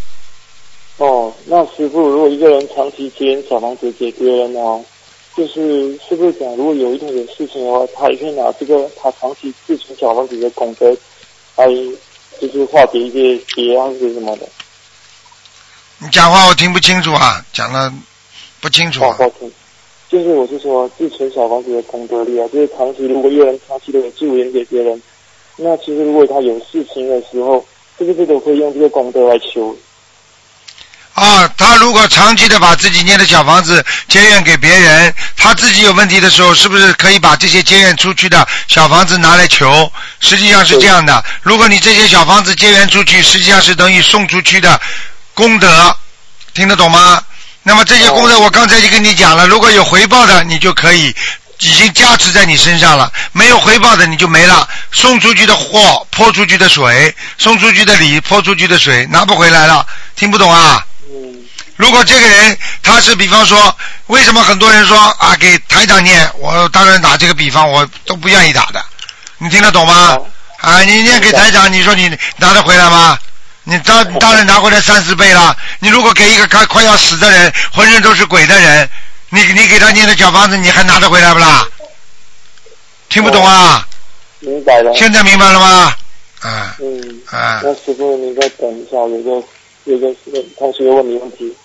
[0.98, 4.84] 哦，那师傅，如果一个人长期接引小房子给别人哦，
[5.36, 10.94] 就是是不是讲，如果有一天有事情的话，他也可以拿这个他长期自存小房子的功德，
[11.56, 11.66] 来
[12.40, 14.48] 就是化解一些劫啊，是什么的。
[15.98, 17.92] 你讲话我听不清楚啊，讲的
[18.60, 19.16] 不清楚、哦，啊。
[19.18, 19.50] 抱歉，
[20.08, 25.00] 就是我是说自存小房子的功德力啊，就是长期如果一个人长期的有助缘给别人，
[25.56, 27.64] 那其实如果他有事情的时候，
[27.98, 29.76] 是不是都可以用这个功德来求？
[31.14, 39.92] 啊，他如果长期的把自己念的小房子结缘给别人，他自己有问题的时候，是不是可以把这些结缘出去的小房子拿来求？
[40.20, 44.80] 实际上是这样的，如果你这些小房子结缘出去，实际上是等于送出去的
[45.34, 45.94] 功德，
[46.54, 47.22] 听得懂吗？
[47.62, 51.14] 那么这些功德我刚才就跟你讲了，如果有回报的，你就可以
[51.58, 54.66] 已经加持在你身上了，没有回报的你就没了。
[54.90, 59.86] 送出去的货泼出去的水，送出去的礼泼出去的水，拿不回来了。
[60.16, 60.82] 听不懂啊？
[61.80, 63.74] 如果这个人他是比方说，
[64.08, 68.84] 为什么很多人说啊给台长念，我当然打这个比方，我都不愿意打的。
[69.38, 70.18] 你听得懂吗？
[70.58, 73.18] 啊，你念给台长，你说你拿得回来吗？
[73.64, 75.56] 你当当然拿回来三四倍了。
[75.78, 78.90] 你如果给一个快快要死的人，浑身都是鬼的人，
[79.30, 81.66] 你你给他念的小房子，你还拿得回来不啦？
[83.08, 83.88] 听不懂啊？
[84.40, 84.92] 明白了。
[84.94, 85.94] 现在明白了吗？
[86.40, 89.46] 啊嗯，啊，那师傅你再等一下，有个
[89.84, 90.14] 有个
[90.58, 91.56] 同学问你问题。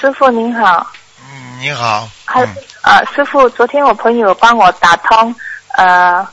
[0.00, 0.86] 师傅您好，
[1.20, 2.44] 嗯，你好，还
[2.82, 5.34] 啊，师傅，昨天我朋友帮我打通
[5.76, 6.24] 呃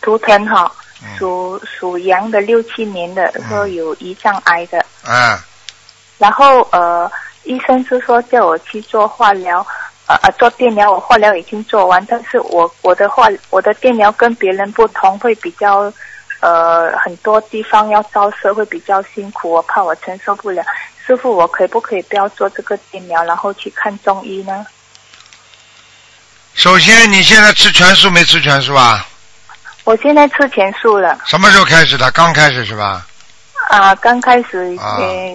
[0.00, 0.70] 图腾哈，
[1.18, 5.36] 属属羊的六七年的，说有胰脏癌的，嗯，
[6.18, 7.10] 然后呃
[7.42, 9.66] 医生是说叫我去做化疗，
[10.06, 15.92] 呃呃做电疗，我化疗已经做完，但是我我的化我的电疗跟别人不同，会比较
[16.38, 20.62] 呃很多地方要照射，会比较辛苦，我怕我承受不了。
[21.08, 24.66] 师傅，我可不可以不要做这个电疗，然后去看中医呢？
[26.52, 29.06] 首先你现在吃全素没吃全素啊？
[29.84, 32.10] 我现在吃全素了什么时候开始的？
[32.10, 33.06] 刚开始是吧？
[33.70, 35.34] 啊，刚开始啊呃，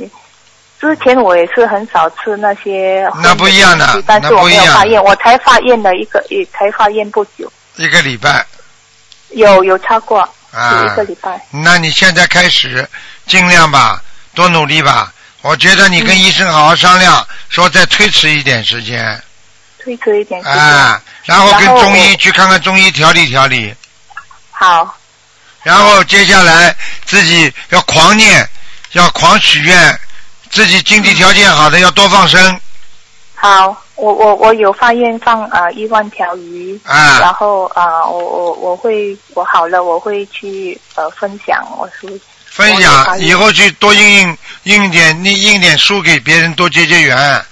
[0.79, 8.45] 之前我也是很少吃那些那不一样的但是我没有发现，我才发现了一个，也才发现不久，一个礼拜
[9.29, 11.43] 有有超过有一啊个，礼拜。
[11.49, 12.87] 那你现在开始
[13.25, 13.99] 尽量吧，
[14.35, 15.11] 多努力吧。
[15.43, 19.21] 我觉得你跟医生好好商量，说再推迟一点时间。
[19.77, 20.57] 推迟一点时间。
[20.57, 23.75] 啊，然后跟中医去看看中医调理调理，
[24.51, 24.97] 好，
[25.61, 26.73] 然后接下来
[27.05, 28.49] 自己要狂念，
[28.93, 29.99] 要狂许愿，
[30.49, 32.57] 自己经济条件好的要多放生。
[33.35, 37.19] 好，我我我有发愿放啊一万条鱼，啊。
[37.19, 42.07] 然后啊我我我会我好了我会去呃分享，我是
[42.53, 47.45] 分享，以后去多印印印点印印点书给别人，多结结缘。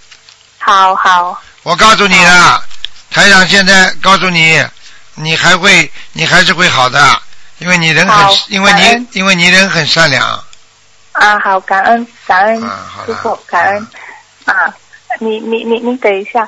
[0.59, 1.41] 好好。
[1.63, 2.63] 我告诉你啊，
[3.09, 4.63] 台长现在告诉你，
[5.15, 7.21] 你还会，你还是会好的，
[7.57, 10.23] 因为你人很，因为你因为你人很善良。
[11.13, 12.61] 啊好感恩感恩
[13.05, 13.87] 师傅感恩。
[14.45, 14.73] 啊
[15.19, 16.47] 你你你你等一下，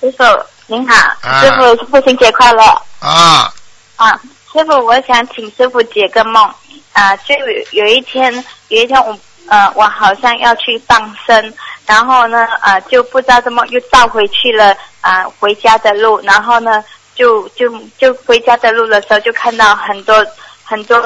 [0.00, 0.24] 师傅
[0.66, 1.40] 您好，啊。
[1.42, 2.62] 师傅父亲节快乐。
[3.00, 3.52] 啊，
[3.96, 4.20] 啊！
[4.52, 6.52] 师傅，我想请师傅解个梦。
[6.92, 7.34] 啊，就
[7.70, 8.32] 有一天
[8.68, 11.54] 有一天我呃我好像要去放生，
[11.86, 16.84] 然后呢啊就不知道怎么又倒回去了啊回家的路，然后呢
[17.14, 20.22] 就就就回家的路的时候就看到很多
[20.64, 21.02] 很多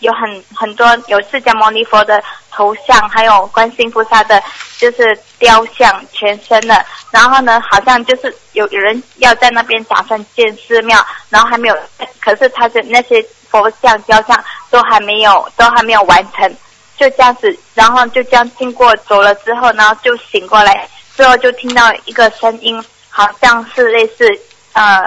[0.00, 2.20] 有很很多有释迦牟尼佛的
[2.52, 4.42] 头像，还有观世音菩萨的，
[4.78, 6.84] 就是雕像全身的。
[7.10, 11.76] 然后呢，好像就是有有人要在那边打算建寺庙，然后还没有，
[12.20, 16.48] 可是他的那些佛像雕像都还没有都还没有完成，
[16.96, 24.26] 就这样子，然后就这样经过走了之后，然后就醒过来，之后就听到一个声音，好像是类似
[24.72, 25.02] 呃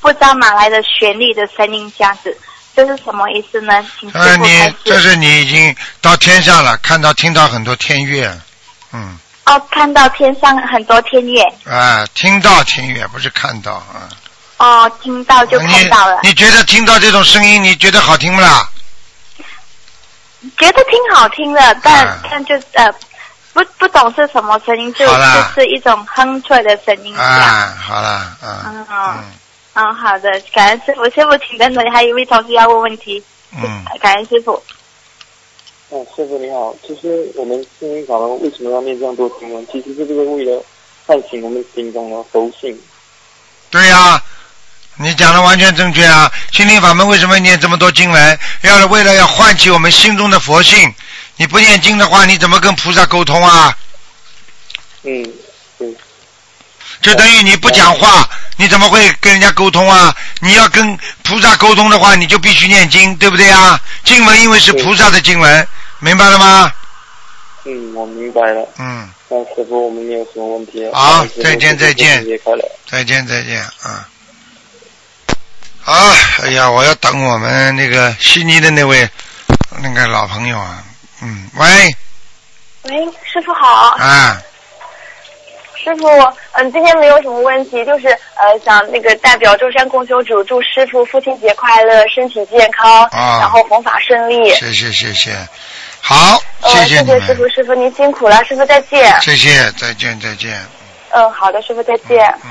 [0.00, 2.36] 不知道哪来的旋律的声音这样子。
[2.74, 3.84] 这是什么意思呢？
[4.14, 4.74] 呃，你。
[4.84, 8.32] 这是你已经到天上了，看到听到很多天乐，
[8.92, 14.08] 嗯，哦，看到天上很多天乐，啊，听到天乐不是看到啊。
[14.58, 18.68] 哦，听到就看到了，你你觉得听到这种声音，你觉得好听不啦？
[20.56, 22.90] 觉得挺好听的，但、啊但就呃
[23.52, 27.16] 不不懂是什么声音，就就是一种哼出来的声音。
[27.16, 28.08] 啊，好了，
[28.40, 29.24] 啊，嗯嗯，
[29.72, 34.52] 好的，感恩师傅，师傅请等等，还有一位同事要问问题，嗯，感恩师傅。
[35.90, 39.66] 哦，师傅你好，其实我们心灵法门为什么要念这样多经文？
[39.66, 40.62] 其实是这个为了
[41.06, 42.78] 唤醒我们心中的佛性。
[43.70, 44.22] 对呀、
[44.96, 46.30] 你讲的完全正确啊！
[46.52, 48.38] 心灵法门为什么念这么多经文？
[48.62, 50.92] 要是为了要唤起我们心中的佛性。
[51.36, 53.76] 你不念经的话，你怎么跟菩萨沟通啊？
[55.02, 55.32] 嗯，对。
[57.00, 60.14] 就等于你不讲话，你怎么会跟人家沟通啊？
[60.40, 63.80] 你要跟菩萨沟通的话，你就必须念经，对不对啊？
[64.04, 65.66] 经文因为是菩萨的经文，
[65.98, 66.72] 明白了吗？
[67.64, 68.66] 嗯，我明白了。
[68.78, 70.88] 嗯，那师傅，我们没有什么问题。
[70.92, 72.24] 好再见再见。
[72.90, 74.08] 再见再见啊！
[75.82, 75.94] 好，
[76.42, 79.08] 哎呀，我要等我们那个悉尼的那位
[79.78, 80.82] 那个老朋友啊，
[81.22, 81.66] 嗯，喂，
[82.82, 83.96] 喂，师傅好。
[83.98, 84.40] 啊，
[85.82, 86.06] 师傅，
[86.52, 94.54] 嗯，今天没有什么问题，就是呃，想那个代表舟山共修组祝师傅父亲节快乐，身体健康，啊然后弘法顺利。
[94.54, 95.30] 谢谢谢谢，
[96.02, 99.18] 好，呃，谢谢师傅，师傅您辛苦了，师傅再见。
[99.22, 100.60] 谢谢，再见，再见。
[101.10, 102.34] 嗯，好的，师傅再见。
[102.44, 102.50] 嗯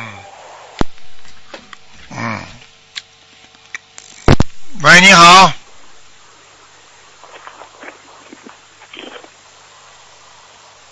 [2.18, 2.40] 嗯。
[4.82, 5.52] 喂，你好。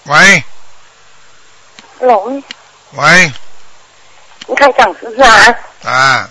[0.04, 0.44] 喂
[2.00, 2.43] 龙，
[2.93, 3.32] 喂，
[4.48, 5.56] 卢台长是不是啊？
[5.86, 6.30] 啊，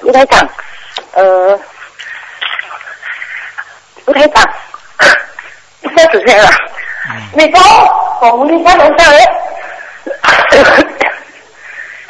[0.00, 0.48] 卢台长，
[1.12, 1.58] 呃，
[4.04, 4.44] 卢台长，
[5.96, 6.50] 吓死人了。
[7.32, 9.18] 你好，我们家楼上来。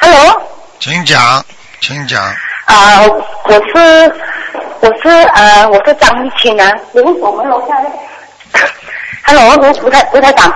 [0.01, 0.43] Hello，
[0.81, 1.45] 请讲，
[1.81, 2.23] 请讲。
[2.65, 4.15] 啊、我是
[4.81, 7.91] 我是呃我是张玉清啊，你为我们楼下来。
[9.25, 10.53] Hello，吴吴台吴台长，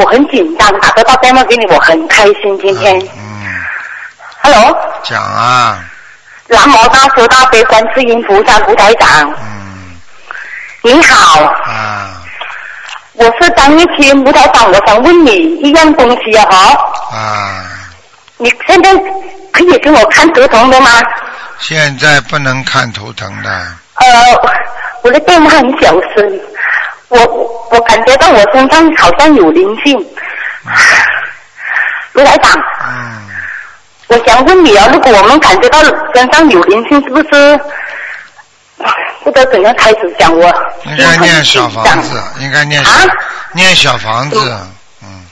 [0.00, 2.98] 我很紧张，打得到电话给你，我很开心今天。
[2.98, 3.60] 嗯
[4.42, 4.74] Hello，
[5.04, 5.78] 讲啊，
[6.48, 9.30] 南无大慈大悲观世音菩萨卢台长。
[10.82, 11.42] 你好。
[11.44, 12.16] 啊。
[13.12, 17.18] 我是张玉清卢台长，我想问你一样东西啊哈。
[17.18, 17.64] 啊，
[18.38, 18.94] 你现在
[19.52, 20.90] 可以给我看合同的吗？
[21.58, 23.50] 现在不能看头疼的。
[23.96, 24.06] 呃，
[25.02, 26.40] 我的电话很小声，
[27.10, 29.98] 我我感觉到我身上好像有灵性。
[32.12, 32.52] 卢台长，
[32.86, 33.28] 嗯，
[34.08, 35.80] 我想问你啊，如果我们感觉到
[36.14, 37.60] 身上有灵性，是不是
[39.22, 40.44] 不知道怎样开始讲我？
[40.84, 42.90] 应该念小房子，应该念啊、
[43.52, 44.38] 念小房子，
[45.02, 45.24] 嗯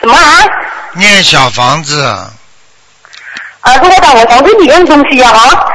[0.00, 0.44] 什么啊？
[0.94, 2.02] 念小房子。
[3.60, 5.66] 啊，卢台长，我想问你一样东西啊哈，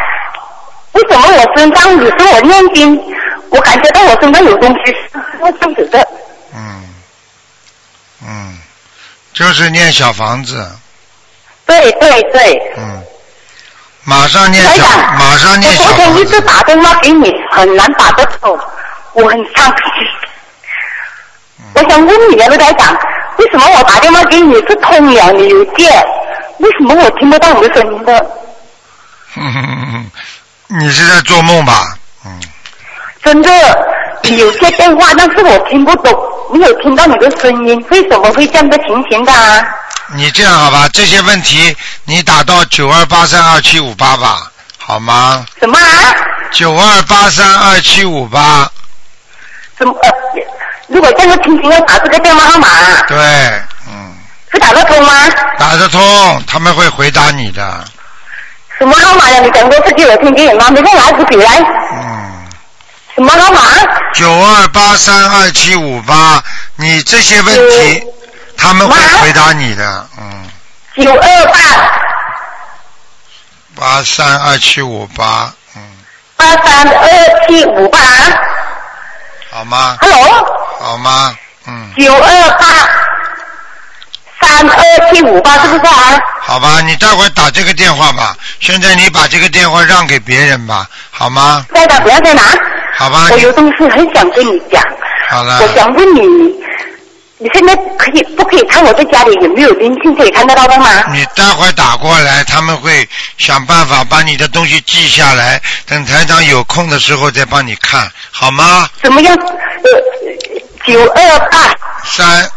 [0.91, 2.95] 为什么我身上有时候我念经，
[3.49, 5.09] 我感觉到我身上有东西，是
[5.59, 6.07] 这样子的？
[8.25, 8.59] 嗯，
[9.33, 10.69] 就是念小房子，
[11.65, 12.73] 对对对。
[12.77, 13.01] 嗯，
[14.03, 14.83] 马上念小，
[15.17, 16.17] 马上念小我昨天。
[16.17, 18.57] 一直打电话给你，很难打得通，
[19.13, 19.75] 我很伤心。
[21.59, 22.97] 嗯我想问你啊，卢台长，
[23.37, 25.87] 为什么我打电话给你是通了，你有接，
[26.57, 28.25] 为什么我听不到你的声音的？
[30.67, 31.95] 你是在做梦吧？
[33.29, 33.51] 真的，
[34.23, 36.11] 你有些电话，但是我听不懂，
[36.51, 39.63] 没有听到你的声音，为什么会这样的情形的、啊？
[40.15, 40.89] 你这样好吧？
[40.91, 45.45] 这些问题你打到九二八三二七五八吧，好吗？
[45.59, 45.85] 什么啊？
[46.49, 48.67] 九二八三二七五八，
[49.77, 49.93] 怎么？
[50.01, 50.09] 呃，
[50.87, 52.67] 如果这样的情形要打这个电话号码，
[53.07, 53.15] 对，
[53.87, 54.11] 嗯
[54.51, 55.13] 是打得通吗？
[55.59, 57.85] 打得通，他们会回答你的。
[58.79, 59.39] 什么号码呀？
[59.41, 61.63] 你讲多次给我听听，妈，你再拿出起来。
[63.19, 63.21] 嗯。
[63.21, 63.61] 什么老板？
[64.13, 66.41] 九二八三二七五八，
[66.77, 68.03] 你这些问题，
[68.57, 70.07] 他们会回答你的。
[70.17, 70.49] 嗯，
[71.03, 71.59] 九二八
[73.75, 75.81] 八三二七五八，嗯
[76.37, 77.07] 八三二
[77.47, 77.99] 七五八
[79.51, 80.45] 好吗？，Hello，
[80.79, 81.35] 好吗？
[81.67, 82.65] 嗯，九二八
[84.41, 86.19] 三二七五八是不是啊？
[86.41, 88.35] 好吧，你待会儿打这个电话吧。
[88.61, 91.65] 现在你把这个电话让给别人吧，好吗？
[91.73, 92.41] 再打不要再拿。
[92.99, 93.29] 好吧。
[93.31, 94.83] 我有东西很想跟你讲，
[95.29, 95.59] 好了。
[95.61, 96.21] 我想问你，
[97.37, 100.85] 你现在可以不可以看我在家里有没有灵性可以看得到的吗？
[101.13, 108.89] 你待会儿打过来，他们会想办法把你的东西记下来，等台长有空的时候再帮你看，好吗？
[109.01, 109.33] 怎么样？
[109.33, 109.89] 呃，
[110.85, 111.73] 九二八
[112.03, 112.51] 三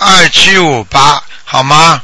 [0.00, 2.00] 二七五八，好吗？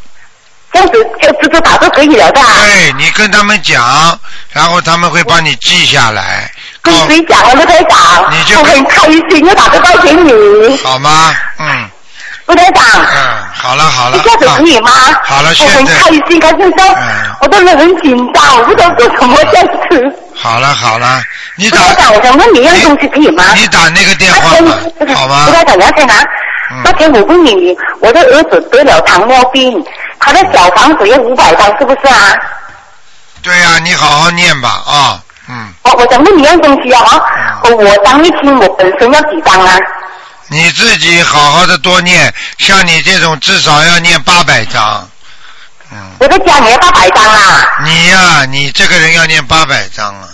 [0.70, 2.46] 这样子就直接打就可以了的、啊。
[2.64, 4.18] 对你跟他们讲，
[4.52, 6.50] 然后他们会帮你记下来，
[6.82, 8.26] 跟谁讲啊，卢台长？
[8.30, 10.76] 你就我很开心，又打得到给你。
[10.78, 11.34] 好吗？
[11.58, 11.88] 嗯
[12.46, 13.16] 卢台长，嗯，
[13.54, 14.16] 好了好了。
[14.18, 14.90] 一下子可以吗？
[14.90, 16.84] 啊好了，我很开心，开心到
[17.40, 20.18] 我真的很紧张，我不知道做什么这样子。
[20.34, 21.22] 好了好了，
[21.56, 23.44] 你打卢台长，我想问你一样东西可以吗？
[23.54, 25.52] 你打那个电话吧，好吗卢？
[25.52, 26.14] 台长，你要先拿。
[26.72, 29.72] 嗯那天我问你，我的儿子得了糖尿病，
[30.18, 32.32] 他的小房子要五百张，是不是啊？
[33.42, 37.04] 对呀、你好好念吧啊，嗯，我我想问你一样东西啊，
[37.64, 39.76] 我我张一清，我本身要几张啊？
[40.48, 45.08] 你自己好好的多念，像你这种至少要念八百张。
[45.90, 45.98] 嗯。
[46.20, 50.28] 我在家你要八百张啊，你呀、你这个人要念八百张啊。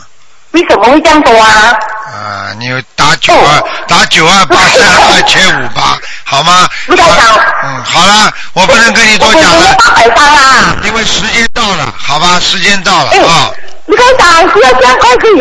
[0.53, 1.73] 为什么会这样多啊？
[2.07, 4.83] 啊，你打九二、打九二八三
[5.13, 6.67] 二七五八，好吗？
[6.87, 10.77] 卢台长，嗯，好了，我不能跟你多讲了，八百张啊！
[10.85, 12.41] 因为时间到了，好吧？
[12.41, 13.51] 时间到了哎啊。
[13.53, 15.41] 卢台长，不要这样快可以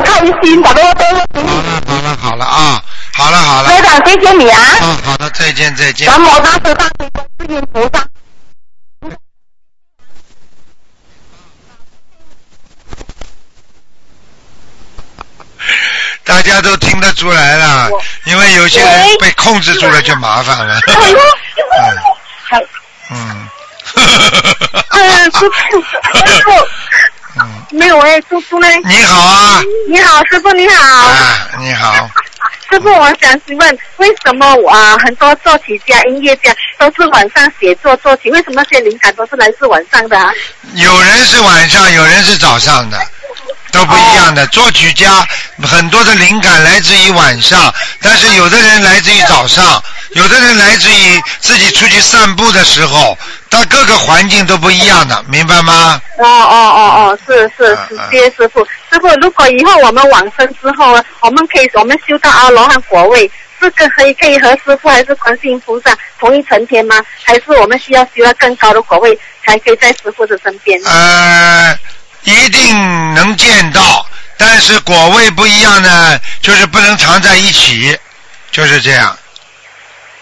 [0.00, 1.18] 开心，打电话给我。
[1.86, 2.82] 好了好了啊，
[3.14, 3.68] 好了好了。
[3.68, 4.60] 卢台长，谢谢你啊！
[4.80, 6.06] 啊，好的，再见再见。
[6.06, 6.18] 大
[6.58, 8.06] 慈大悲观世音菩萨。
[16.24, 17.88] 大家都听得出来了，
[18.24, 20.78] 因为有些人被控制住了就麻烦了。
[20.86, 21.08] 嗯，
[23.10, 23.48] 嗯，
[24.90, 26.50] 嗯，师傅，师傅，
[27.70, 28.66] 没有哎，叔叔呢？
[28.86, 31.06] 你好啊，你好，师傅你好。
[31.08, 32.08] 啊，你好，
[32.70, 38.30] 师傅，我想请问，为什么啊、很多作曲家、音乐家都是晚上写作作曲？
[38.30, 40.32] 为什么那些灵感都是来自晚上的啊？
[40.74, 42.98] 有人是晚上，有人是早上的。
[43.72, 45.26] 都不一样的，作曲家
[45.62, 53.16] 很多的灵感来自于晚上，但是有的人来自于早上，有的人来自于自己出去散步的时候，
[53.48, 56.00] 但各个环境都不一样的，明白吗？
[56.18, 58.64] 哦哦哦哦，是是嗯是，谢谢师傅。
[58.90, 66.96] 师傅，如果以后我们往生之后啊，我们可以我们修到阿罗汉果位，是个可以可以和师傅还是观世音菩萨同一层天吗？
[67.22, 70.80] 还是我们需要修到更高的果位，才可以在师傅的身边？
[70.84, 71.78] 呃，
[72.24, 74.06] 一定能见到，
[74.36, 77.98] 但是果位不一样呢，就是不能藏在一起，
[78.50, 79.16] 就是这样。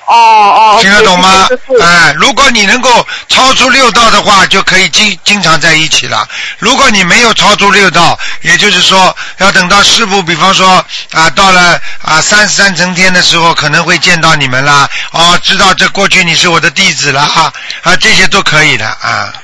[0.08, 1.48] 哦哦，听得懂吗？
[1.82, 6.24] 哎，如果你能够超出六道的话，就可以经经常在一起了。
[6.58, 14.88] 如果你没有超出六道，也就是说，要等到师傅，比方说啊，到了啊三十三层天的时候，可能会见到你们啦。
[15.10, 19.34] 哦，知道这过去你是我的弟子了啊啊，这些都可以的啊。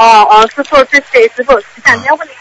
[0.00, 1.52] 哦哦，师傅，谢谢师傅。
[1.84, 2.32] 想要问你。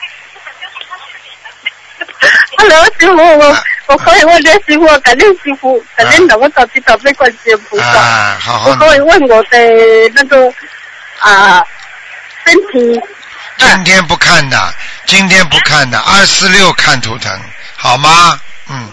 [2.57, 3.57] Hello，师傅，我
[3.87, 7.85] 我可以问这师傅，感恩师傅，感恩的我早知道被观世音菩萨。
[7.85, 9.59] 啊，好好我可以问我的
[10.15, 10.49] 那个
[11.19, 11.61] 啊
[12.45, 13.01] 身体
[13.57, 14.73] 今天不看的，
[15.05, 17.37] 今天不看的，二四六看图腾，
[17.75, 18.39] 好吗？
[18.69, 18.89] 嗯。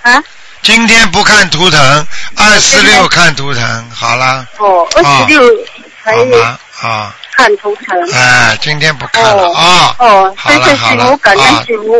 [0.00, 0.24] 啊？
[0.62, 4.46] 今天不看图腾，二四六看图腾，好了。
[4.56, 5.42] 哦，二十六
[6.02, 6.58] 才好吗？
[6.80, 8.12] 啊，看图腾。
[8.14, 9.94] 哎，今天不看了啊。
[9.98, 11.18] 哦，好了好了啊，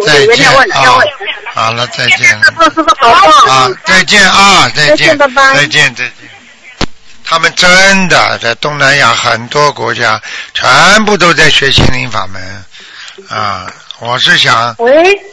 [0.03, 0.95] 再见啊。
[1.55, 2.41] 好了，再见。
[3.01, 6.13] 啊，再见啊，再见，再见再见，
[7.25, 10.21] 他们真的在东南亚很多国家，
[10.55, 12.65] 全部都在学心灵法门
[13.29, 13.67] 啊！
[13.99, 14.93] 我是想，喂，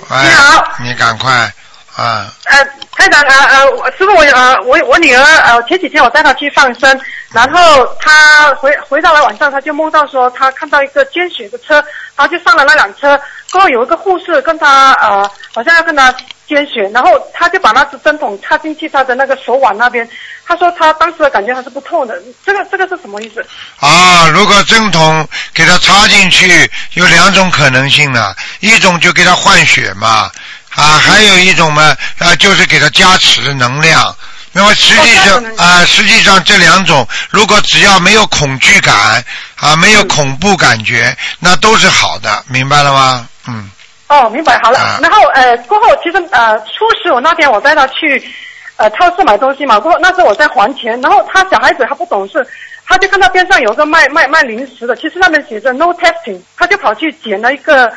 [0.09, 1.51] 哎你好，你赶快
[1.95, 2.33] 啊！
[2.45, 6.99] 呃，台长呃呃，我师傅我呃我我女儿呃前几天我带她去放生，
[7.31, 11.83] 然后她回回到了晚上，她就梦到说她看到一个捐血的车，
[12.15, 13.19] 她就上了那辆车，
[13.51, 16.13] 过后有一个护士跟她呃好像要跟她
[16.47, 20.07] 捐血，然后她就把那只针筒插进去她的那个手腕那边，
[20.47, 23.45] 她说她当时的感觉还是不痛的，这个这个是什么意思？
[23.79, 26.47] 啊，如果针筒给她插进去，
[26.93, 30.29] 有两种可能性呢，一种就给她换血嘛，
[30.76, 34.15] 啊，还有一种嘛，啊，就是给他加持能量。
[34.55, 38.93] 那么实际上啊，实际上这两种，如果只要没有恐惧感
[39.55, 43.28] 啊，没有恐怖感觉，那都是好的，明白了吗？
[43.47, 43.69] 嗯，
[44.09, 44.78] 哦，明白，好了。
[44.78, 48.24] 啊然后呃，过后其实呃，初十我那天我带他去
[48.76, 52.47] 呃超市买东西嘛，过后那时候我在还钱，然后他小孩子他不懂事，
[52.86, 57.91] 他就看到边上有个卖卖卖零食的，其实上面写着 no testing，他就跑去捡了一个。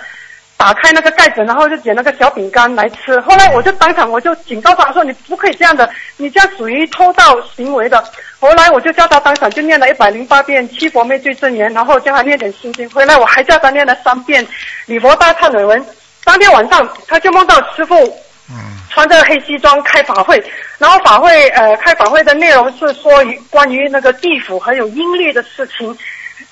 [0.56, 3.20] 打开那个盖子，然后就捡那个小饼干来吃。
[3.20, 8.02] 后来我就当场我就警告他说：“你不可以这样的，你这样属于偷盗行为的。”
[8.40, 12.88] 后来我就叫他当场就念了一百零八遍七佛灭罪真言，然后叫他念点心经。
[12.90, 14.46] 回来我还叫他念了三遍
[14.86, 15.84] 礼佛大忏悔文。
[16.24, 17.94] 当天晚上他就梦到师傅
[18.90, 20.42] 穿着黑西装开法会，
[20.78, 25.96] 然后法会呃开法会的内容是说于关于那个地府还有阴律的事情。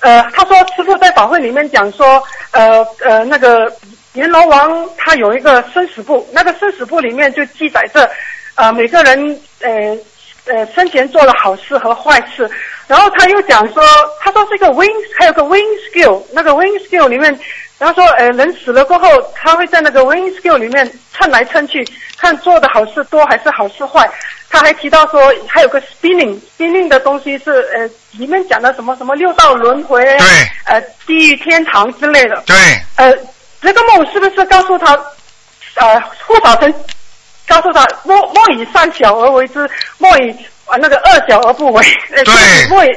[0.01, 3.71] 呃，他说师傅在法会里面讲说，呃呃那个
[4.15, 8.09] 阎罗王他有一个生死簿，那个生死簿里面就记载着，
[8.55, 9.69] 呃每个人呃
[10.53, 12.49] 呃生前做了好事和坏事，
[12.87, 13.83] 然后他又讲说，
[14.21, 14.89] 他说这个 wing
[15.19, 17.37] 还有个 wing skill，那个 wing skill 里面，
[17.77, 21.85] 然后说呃人死了过后，他会在那个 wing skill 里面称来称去，
[22.17, 24.09] 看做的好事多还是好事坏。
[24.47, 30.27] 他还提到说，还有个 spinning，spinning 的东西是呃里面讲的什么什么六道轮回，对，
[30.65, 32.41] 呃地狱天堂之类的。
[32.45, 32.55] 对，
[32.95, 33.11] 呃，
[33.65, 34.93] 这个梦是不是告诉他，
[35.73, 36.71] 呃护法神
[37.47, 39.67] 告诉他莫莫以善小而为之，
[39.97, 40.29] 莫以
[40.65, 41.83] 啊那个恶小而不为，
[42.15, 42.89] 呃、对莫以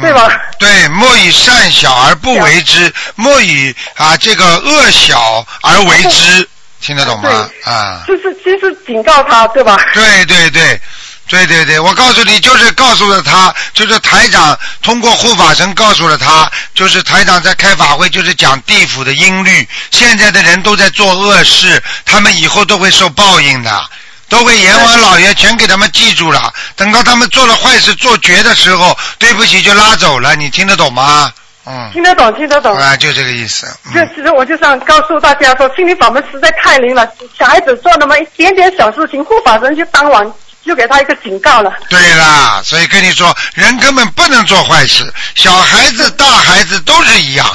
[0.00, 0.42] 对吧？
[0.58, 6.48] 对，莫以善小而不为之，莫以啊这个恶小而为之，
[6.80, 7.48] 听得懂吗？
[7.64, 9.78] 啊，就是就是警告他，对吧？
[9.94, 10.80] 对对对。
[11.30, 19.66] 对对对，我告诉你，就是告诉了他，就是台长通过护法神告诉了他，就是台长在开法会，就是讲地府的音律。
[19.92, 23.80] 现在的人都在做恶事，他们以后都会受报应的，
[24.28, 26.52] 都会阎王老爷全给他们记住了。
[26.74, 31.32] 等到他们做了坏事、做绝的时候，对不起就拉走了，你听得懂吗？
[31.64, 32.76] 嗯，听得懂，听得懂。
[32.76, 33.66] 啊，就这个意思。
[33.94, 37.08] 就其实我就想告诉大家说，心灵法门实在太灵了。
[37.38, 40.26] 小孩子做那么一点点小事情，护法神就当晚
[40.64, 41.72] 就给他一个警告了。
[41.88, 45.04] 对啦，所以跟你说，人根本不能做坏事，
[45.34, 47.46] 小孩子、大孩子都是一样。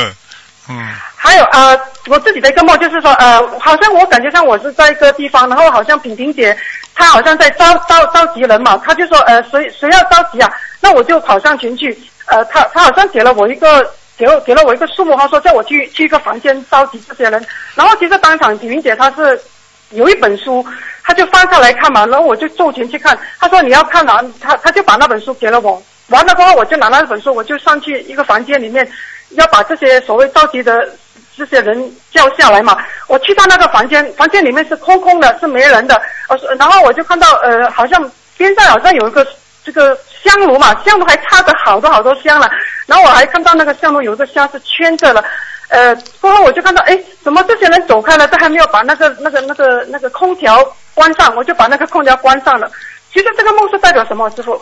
[0.68, 6.56] 嗯，还有呃，我自己的一个梦就是说，呃，好像我感觉上我是在一个地方，然后好像品婷姐
[6.94, 10.48] 她好像在召召召集人嘛，她就说呃谁谁要召集啊，
[10.80, 13.84] 那我就跑上前去，呃，她她好像给了我一个
[14.16, 17.44] 给了给了我一个数目，她说叫我去去一个房间召集这些人，
[17.74, 19.42] 然后其实当场品婷姐她是
[19.90, 20.64] 有一本书，
[21.02, 28.88] 他就翻下来看嘛，然后我就凑前去看，他说你要看哪，他他就把那本书给了我，完了过后我就拿那本书，我就上去一个房间里面。
[29.34, 30.88] 要把这些所谓召集的
[31.36, 32.76] 这些人叫下来嘛。
[33.06, 35.94] 我去到那个房间，房间里面是空空的，是没人的。
[36.26, 39.24] 呃，然后我就看到呃，好像边上好像有一个
[39.62, 42.50] 这个香炉嘛，香炉还插着好多好多香了。
[42.86, 45.24] 然后我还看到那个香炉有一个香是圈着了。
[45.70, 50.62] 呃，过后我就看到，哎，怎么这些人走开了，都还没有把那个那个那个那个空调
[50.94, 52.70] 关上，我就把那个空调关上了。
[53.12, 54.60] 其实这个梦是代表什么，师傅？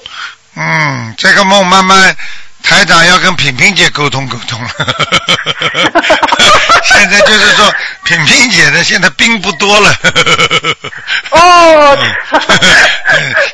[0.56, 2.16] 嗯，这个梦慢慢。
[2.60, 4.68] 台长要跟萍萍姐沟通沟通了，
[6.84, 7.72] 现在就是说
[8.02, 9.94] 萍萍姐的现在兵不多了。
[11.30, 11.96] 哦，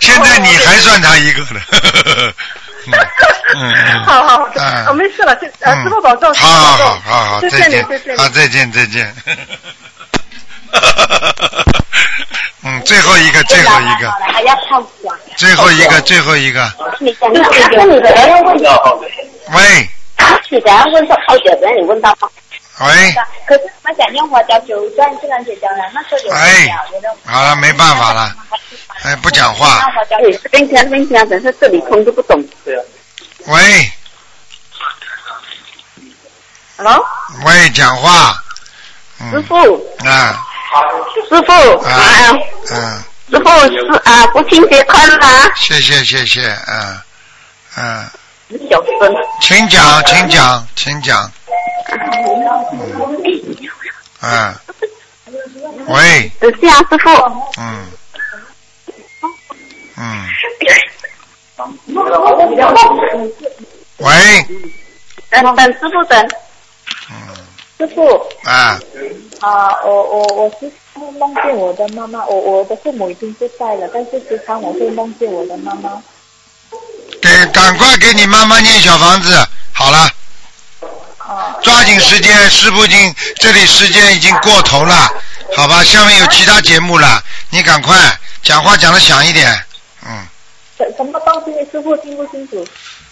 [0.00, 1.60] 现在你还算他一个了。
[3.56, 4.48] 嗯，好好，
[4.86, 9.14] 啊，没事了，呃，师傅保重，好好好好好，谢谢你，谢谢你，好，再见再见。
[12.66, 14.12] 嗯，最后一个，最后一个。
[15.36, 16.72] 最后一个，最后一个。
[16.98, 17.30] 你问。
[19.52, 19.88] 喂。
[20.48, 22.16] 你等下问到泡脚，等下你问到。
[22.80, 23.14] 喂。
[23.46, 26.32] 可是他讲电话叫九段自然解决了，那时候有。
[26.32, 26.74] 哎。
[27.26, 28.34] 好了，没办法了。
[29.04, 29.80] 哎，不讲话。
[30.08, 32.42] 这边听，这边听，等下这里空就不懂。
[32.64, 32.82] 对啊。
[33.46, 33.92] 喂。
[36.78, 37.04] Hello。
[37.44, 38.34] 喂，讲话。
[39.30, 39.54] 师傅。
[40.06, 40.42] 啊。
[41.28, 41.52] 师傅
[41.86, 42.32] 啊，
[42.72, 45.52] 嗯，师傅是啊，父亲节快乐啊！
[45.54, 47.00] 谢谢谢谢，嗯
[47.76, 48.10] 嗯。
[48.68, 49.14] 小声。
[49.40, 51.30] 请讲，请讲，请讲。
[54.22, 54.54] 嗯。
[55.86, 56.32] 喂。
[56.40, 57.10] 等下，师傅。
[57.58, 57.86] 嗯。
[59.96, 60.28] 嗯。
[63.98, 64.46] 喂。
[65.30, 66.28] 等等，师傅等。
[67.10, 67.14] 嗯。
[67.78, 68.06] 师傅。
[68.44, 68.78] 啊。
[69.40, 76.02] 啊，我我我时常梦见我的妈妈，我我的父母已经不在了，但是时常我会梦见我的妈妈。
[77.20, 79.34] 给，赶快给你妈妈念小房子，
[79.72, 80.10] 好了。
[81.18, 81.56] 啊。
[81.62, 85.10] 抓紧时间，师傅已经这里时间已经过头了，
[85.56, 85.84] 好吧？
[85.84, 87.96] 下面有其他节目了，你赶快
[88.42, 89.66] 讲话讲的响一点，
[90.06, 90.26] 嗯。
[90.76, 91.52] 什什么东西？
[91.70, 92.66] 师傅听不清楚。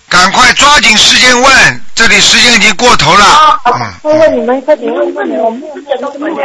[0.09, 3.61] 赶快抓紧时间问，这里时间已经过头了。
[3.65, 3.93] 嗯。
[4.03, 6.43] 问问你们，快点问问你，我没有没有东西问的。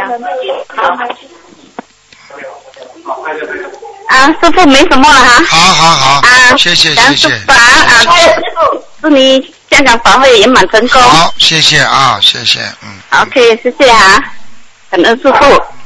[4.08, 5.44] 啊，师傅没什么了哈。
[5.44, 6.20] 好好好。
[6.26, 7.34] 啊，谢谢感谢谢。
[7.34, 8.04] 恩师傅啊啊，
[9.02, 11.02] 祝你香港法会圆满成功。
[11.02, 12.88] 好，谢谢啊，谢谢，嗯。
[13.22, 14.18] OK，谢谢啊，
[14.90, 15.77] 感恩师傅。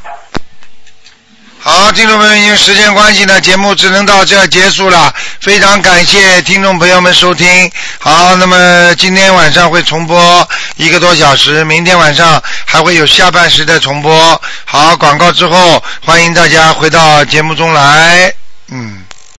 [1.64, 5.14] 好，听众朋友们，因为时间关系呢，节目只能到这结束了。
[5.38, 7.70] 非常感谢听众朋友们收听。
[8.00, 14.42] 好，那么今天晚上会重播一个多小时，明天晚上还会有下半时的重播。
[14.64, 18.34] 好，广告之后，欢迎大家回到节目中来。
[18.66, 19.04] 嗯。